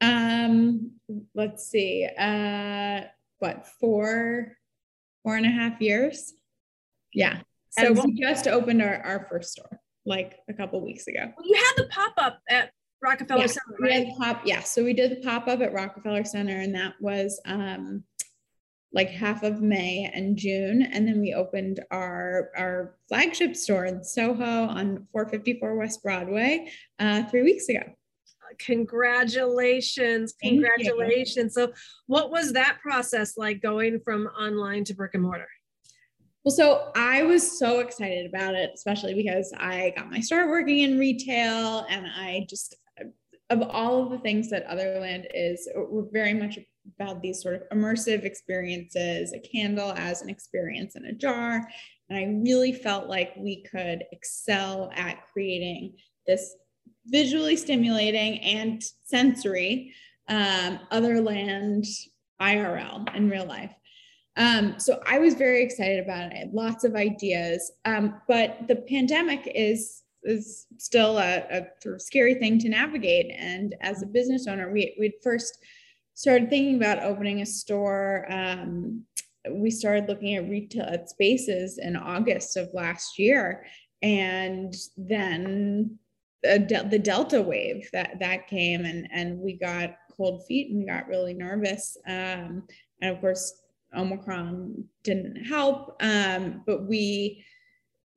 [0.00, 0.92] Um,
[1.34, 2.08] let's see.
[2.18, 3.02] Uh
[3.40, 4.56] what, four,
[5.22, 6.34] four and a half years?
[7.12, 7.40] Yeah.
[7.70, 11.32] So and we just opened our, our first store like a couple weeks ago.
[11.36, 12.70] Well, you had the pop-up at
[13.02, 14.08] Rockefeller yeah, Center, right?
[14.18, 14.60] Pop, yeah.
[14.60, 18.04] So we did the pop-up at Rockefeller Center, and that was um
[18.92, 20.82] like half of May and June.
[20.82, 27.24] And then we opened our, our flagship store in Soho on 454 West Broadway uh,
[27.24, 27.82] three weeks ago.
[28.58, 30.34] congratulations.
[30.42, 31.54] Congratulations.
[31.54, 31.72] So,
[32.06, 35.48] what was that process like going from online to brick and mortar?
[36.44, 40.78] Well, so I was so excited about it, especially because I got my start working
[40.78, 42.76] in retail and I just,
[43.50, 46.58] of all of the things that Otherland is, we're very much
[46.98, 51.68] about these sort of immersive experiences, a candle as an experience in a jar.
[52.08, 55.94] And I really felt like we could excel at creating
[56.26, 56.54] this
[57.06, 59.94] visually stimulating and sensory
[60.28, 61.86] um, Otherland
[62.40, 63.72] IRL in real life.
[64.36, 66.32] Um, so I was very excited about it.
[66.32, 71.94] I had lots of ideas, um, but the pandemic is is still a, a, sort
[71.94, 73.34] of scary thing to navigate.
[73.38, 75.58] And as a business owner, we we first
[76.20, 78.26] started thinking about opening a store.
[78.30, 79.04] Um,
[79.50, 83.64] we started looking at retail at spaces in August of last year,
[84.02, 85.98] and then
[86.42, 91.08] the, Delta wave that that came, and and we got cold feet and we got
[91.08, 91.96] really nervous.
[92.06, 92.64] Um,
[93.00, 93.62] and of course,
[93.96, 95.96] Omicron didn't help.
[96.02, 97.42] Um, but we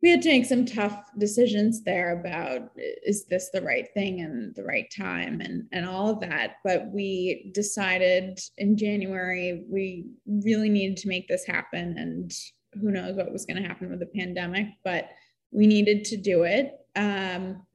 [0.04, 4.54] we had to make some tough decisions there about is this the right thing and
[4.54, 6.56] the right time and and all of that.
[6.66, 12.32] But we decided in January we really needed to make this happen, and
[12.74, 15.10] who knows what was going to happen with the pandemic, but
[15.52, 16.74] we needed to do it.
[16.98, 17.66] Um,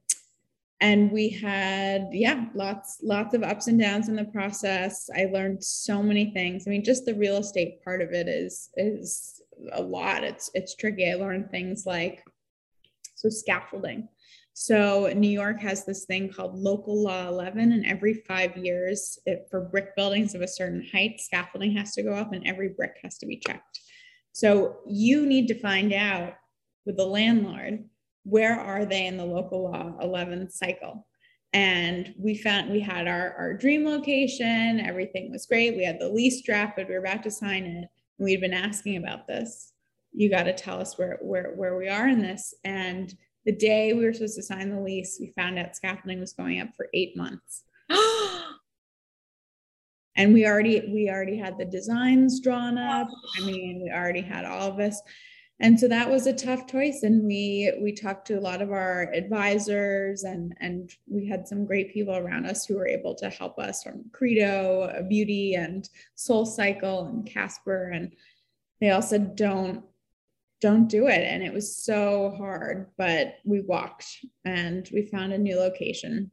[0.81, 5.09] and we had yeah lots lots of ups and downs in the process.
[5.15, 6.65] I learned so many things.
[6.65, 9.41] I mean just the real estate part of it is is
[9.73, 10.23] a lot.
[10.23, 11.11] It's it's tricky.
[11.11, 12.23] I learned things like
[13.15, 14.07] so scaffolding.
[14.53, 19.47] So new york has this thing called local law 11 and every five years it,
[19.49, 22.97] for brick buildings of a certain height scaffolding has to go up and every brick
[23.03, 23.79] has to be checked.
[24.31, 26.33] So you need to find out
[26.85, 27.85] with the landlord
[28.23, 31.07] where are they in the local law 11 cycle?
[31.53, 35.75] And we found we had our, our dream location everything was great.
[35.75, 37.75] We had the lease drafted we were about to sign it.
[37.75, 37.87] And
[38.19, 39.73] we'd been asking about this.
[40.11, 42.53] You got to tell us where where where we are in this.
[42.63, 43.13] And
[43.45, 46.59] the day we were supposed to sign the lease we found out scaffolding was going
[46.61, 47.63] up for eight months.
[50.15, 53.07] And we already we already had the designs drawn up.
[53.37, 55.01] I mean we already had all of this
[55.61, 58.71] and so that was a tough choice and we we talked to a lot of
[58.71, 63.29] our advisors and and we had some great people around us who were able to
[63.29, 68.13] help us from credo beauty and soul cycle and casper and
[68.79, 69.83] they all said don't
[70.61, 71.21] don't do it.
[71.21, 74.05] And it was so hard but we walked
[74.45, 76.31] and we found a new location.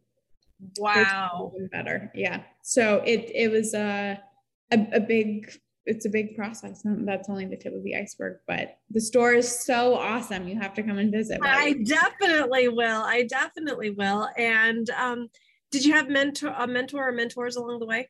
[0.78, 1.52] Wow.
[1.70, 2.10] better.
[2.14, 2.42] Yeah.
[2.62, 4.20] So it it was a
[4.72, 5.52] a, a big
[5.86, 6.82] it's a big process.
[6.84, 10.48] That's only the tip of the iceberg, but the store is so awesome.
[10.48, 11.40] You have to come and visit.
[11.42, 13.02] I definitely will.
[13.02, 14.28] I definitely will.
[14.36, 15.28] And um,
[15.70, 18.08] did you have mentor a mentor or mentors along the way?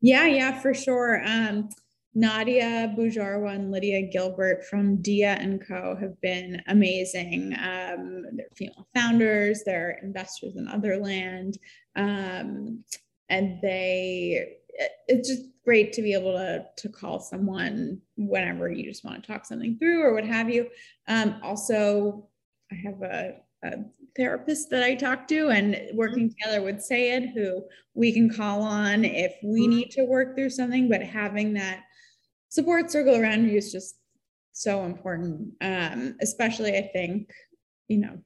[0.00, 1.22] Yeah, yeah, for sure.
[1.24, 1.68] Um,
[2.14, 7.54] Nadia Boujarwah and Lydia Gilbert from Dia and Co have been amazing.
[7.54, 11.56] Um, they're female founders, they're investors in Otherland,
[11.96, 12.84] um,
[13.30, 14.58] and they
[15.08, 19.32] it's just great to be able to to call someone whenever you just want to
[19.32, 20.68] talk something through or what have you.
[21.08, 22.28] Um, also,
[22.70, 23.72] I have a, a,
[24.14, 26.38] therapist that I talk to, and working mm-hmm.
[26.38, 27.62] together with Sayed, who
[27.94, 29.70] we can call on if we mm-hmm.
[29.70, 30.88] need to work through something.
[30.88, 31.82] But having that
[32.50, 33.96] support circle around you is just
[34.52, 37.30] so important, um, especially I think
[37.88, 38.18] you know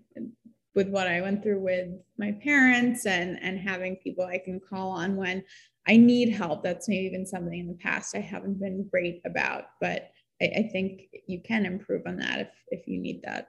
[0.75, 1.89] with what I went through with
[2.19, 5.43] my parents and and having people I can call on when
[5.89, 6.63] I need help.
[6.63, 10.11] That's maybe been something in the past I haven't been great about, but
[10.43, 13.49] I, I think you can improve on that if if you need that.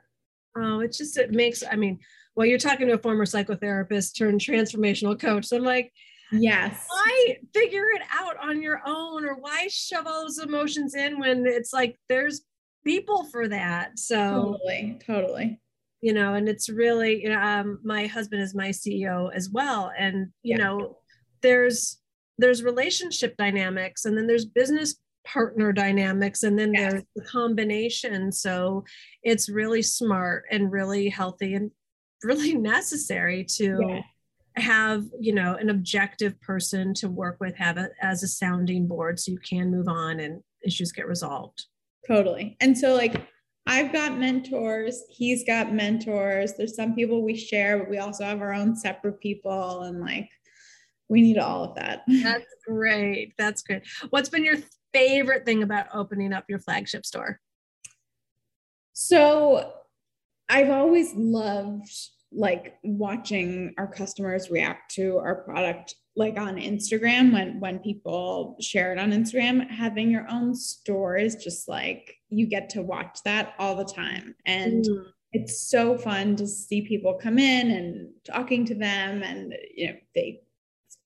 [0.55, 1.63] Oh, it just it makes.
[1.69, 1.99] I mean,
[2.35, 5.45] well, you're talking to a former psychotherapist turned transformational coach.
[5.45, 5.91] So I'm like,
[6.31, 6.85] yes.
[6.89, 11.45] Why figure it out on your own, or why shove all those emotions in when
[11.45, 12.41] it's like there's
[12.83, 13.99] people for that.
[13.99, 15.59] So totally, totally.
[16.01, 19.91] You know, and it's really, you know, um, my husband is my CEO as well,
[19.97, 20.57] and you yeah.
[20.57, 20.97] know,
[21.41, 21.97] there's
[22.37, 26.91] there's relationship dynamics and then there's business partner dynamics and then yes.
[26.91, 28.83] there's the combination so
[29.23, 31.71] it's really smart and really healthy and
[32.23, 34.01] really necessary to yeah.
[34.55, 39.19] have you know an objective person to work with have it as a sounding board
[39.19, 41.65] so you can move on and issues get resolved
[42.07, 43.27] totally and so like
[43.69, 46.53] I've got mentors, he's got mentors.
[46.53, 50.29] There's some people we share, but we also have our own separate people and like
[51.09, 52.03] we need all of that.
[52.23, 53.33] That's great.
[53.37, 53.83] That's great.
[54.09, 54.57] What's been your
[54.93, 57.39] favorite thing about opening up your flagship store?
[58.93, 59.73] So
[60.49, 61.91] I've always loved
[62.31, 68.91] like watching our customers react to our product like on Instagram when when people share
[68.91, 73.53] it on Instagram having your own store is just like you get to watch that
[73.59, 75.05] all the time and mm.
[75.31, 79.95] it's so fun to see people come in and talking to them and you know
[80.13, 80.41] they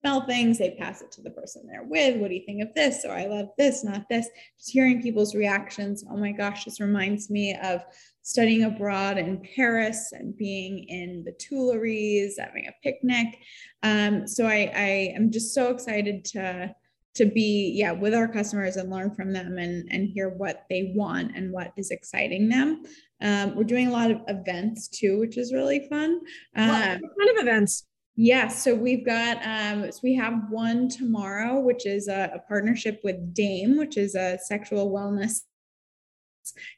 [0.01, 2.73] smell things they pass it to the person they're with what do you think of
[2.75, 4.27] this or I love this not this
[4.57, 7.83] just hearing people's reactions oh my gosh this reminds me of
[8.23, 13.37] studying abroad in Paris and being in the Tuileries, having a picnic.
[13.83, 16.75] Um, so I, I am just so excited to
[17.13, 20.93] to be yeah with our customers and learn from them and and hear what they
[20.95, 22.83] want and what is exciting them.
[23.21, 26.21] Um, we're doing a lot of events too, which is really fun.
[26.55, 27.85] Um, what kind of events?
[28.15, 32.99] Yeah, so we've got um, so we have one tomorrow, which is a, a partnership
[33.03, 35.41] with Dame, which is a sexual wellness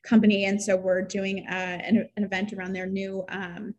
[0.04, 0.46] company.
[0.46, 1.52] And so we're doing uh,
[1.84, 3.74] an, an, event around their new, um,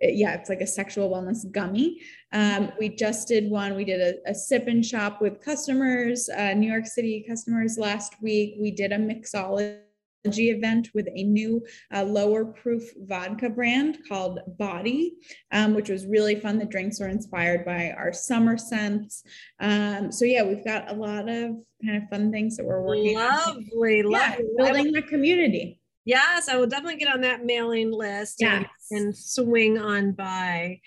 [0.00, 2.00] yeah, it's like a sexual wellness gummy.
[2.32, 3.76] Um, we just did one.
[3.76, 8.14] We did a, a sip and shop with customers, uh, New York City customers last
[8.20, 8.56] week.
[8.58, 9.80] We did a mixology
[10.24, 11.64] event with a new
[11.94, 15.14] uh, lower proof vodka brand called Body,
[15.52, 16.58] um, which was really fun.
[16.58, 19.22] The drinks were inspired by our summer scents.
[19.60, 23.16] Um, so yeah, we've got a lot of kind of fun things that we're working
[23.16, 24.10] lovely, on.
[24.10, 25.80] Lovely, building the community.
[26.04, 28.66] Yes, I will definitely get on that mailing list yes.
[28.90, 30.80] and, and swing on by.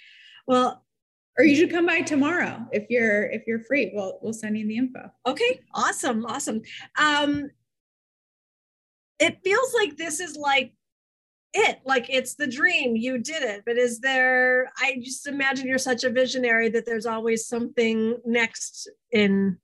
[0.47, 0.83] Well,
[1.37, 4.67] or you should come by tomorrow if you're if you're free we'll we'll send you
[4.67, 6.61] the info okay awesome awesome
[6.99, 7.49] um
[9.19, 10.73] it feels like this is like
[11.53, 15.77] it like it's the dream you did it but is there i just imagine you're
[15.77, 19.57] such a visionary that there's always something next in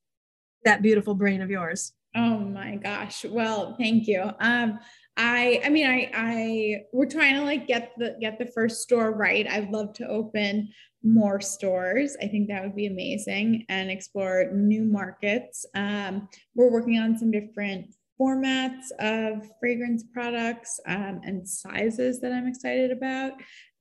[0.65, 1.93] that beautiful brain of yours.
[2.15, 3.25] Oh my gosh.
[3.25, 4.31] Well thank you.
[4.39, 4.79] Um
[5.17, 9.11] i i mean i i we're trying to like get the get the first store
[9.11, 9.47] right.
[9.47, 10.69] I'd love to open
[11.03, 12.17] more stores.
[12.21, 15.65] I think that would be amazing and explore new markets.
[15.75, 22.47] Um we're working on some different formats of fragrance products um, and sizes that I'm
[22.47, 23.33] excited about.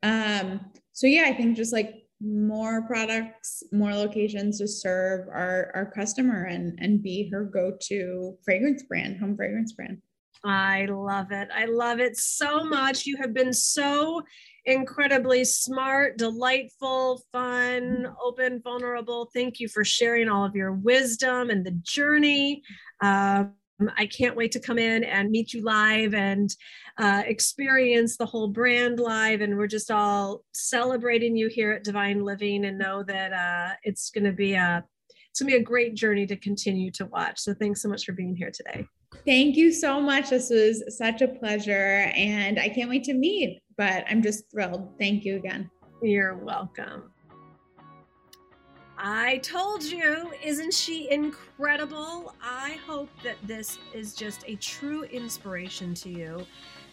[0.02, 0.60] Um,
[0.92, 6.44] so yeah, I think just like more products, more locations to serve our, our customer
[6.44, 9.98] and, and be her go-to fragrance brand, home fragrance brand.
[10.44, 11.48] I love it.
[11.52, 13.06] I love it so much.
[13.06, 14.22] You have been so
[14.64, 19.30] incredibly smart, delightful, fun, open, vulnerable.
[19.34, 22.62] Thank you for sharing all of your wisdom and the journey.
[23.00, 23.54] Um,
[23.96, 26.54] I can't wait to come in and meet you live and
[26.98, 29.40] uh, experience the whole brand live.
[29.40, 34.10] And we're just all celebrating you here at Divine Living and know that uh, it's
[34.10, 34.84] going to be a
[35.30, 37.38] it's going to be a great journey to continue to watch.
[37.38, 38.84] So thanks so much for being here today.
[39.24, 40.30] Thank you so much.
[40.30, 43.60] This was such a pleasure, and I can't wait to meet.
[43.76, 44.88] But I'm just thrilled.
[44.98, 45.70] Thank you again.
[46.02, 47.12] You're welcome.
[49.00, 52.34] I told you, isn't she incredible?
[52.42, 56.44] I hope that this is just a true inspiration to you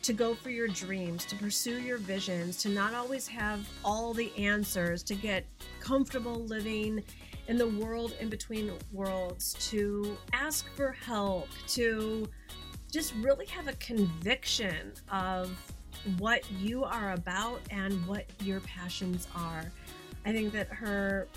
[0.04, 4.32] to go for your dreams, to pursue your visions, to not always have all the
[4.38, 5.48] answers, to get
[5.80, 7.04] comfortable living
[7.48, 12.28] in the world in between worlds, to ask for help, to
[12.92, 15.50] just really have a conviction of
[16.20, 19.72] what you are about and what your passions are.
[20.24, 21.28] I think that her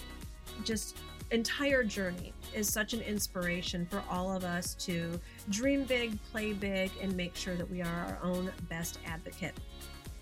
[0.64, 0.98] just
[1.30, 5.20] entire journey is such an inspiration for all of us to
[5.50, 9.54] dream big, play big, and make sure that we are our own best advocate.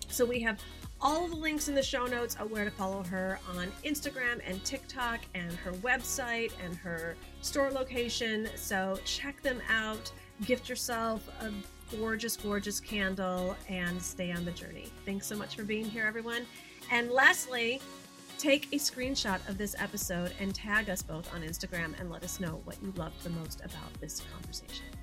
[0.09, 0.59] So we have
[0.99, 4.63] all the links in the show notes of where to follow her on Instagram and
[4.63, 8.49] TikTok and her website and her store location.
[8.55, 10.11] So check them out.
[10.45, 11.51] Gift yourself a
[11.95, 14.87] gorgeous, gorgeous candle and stay on the journey.
[15.05, 16.45] Thanks so much for being here, everyone.
[16.91, 17.81] And lastly,
[18.37, 22.39] Take a screenshot of this episode and tag us both on Instagram and let us
[22.39, 24.96] know what you loved the most about this conversation.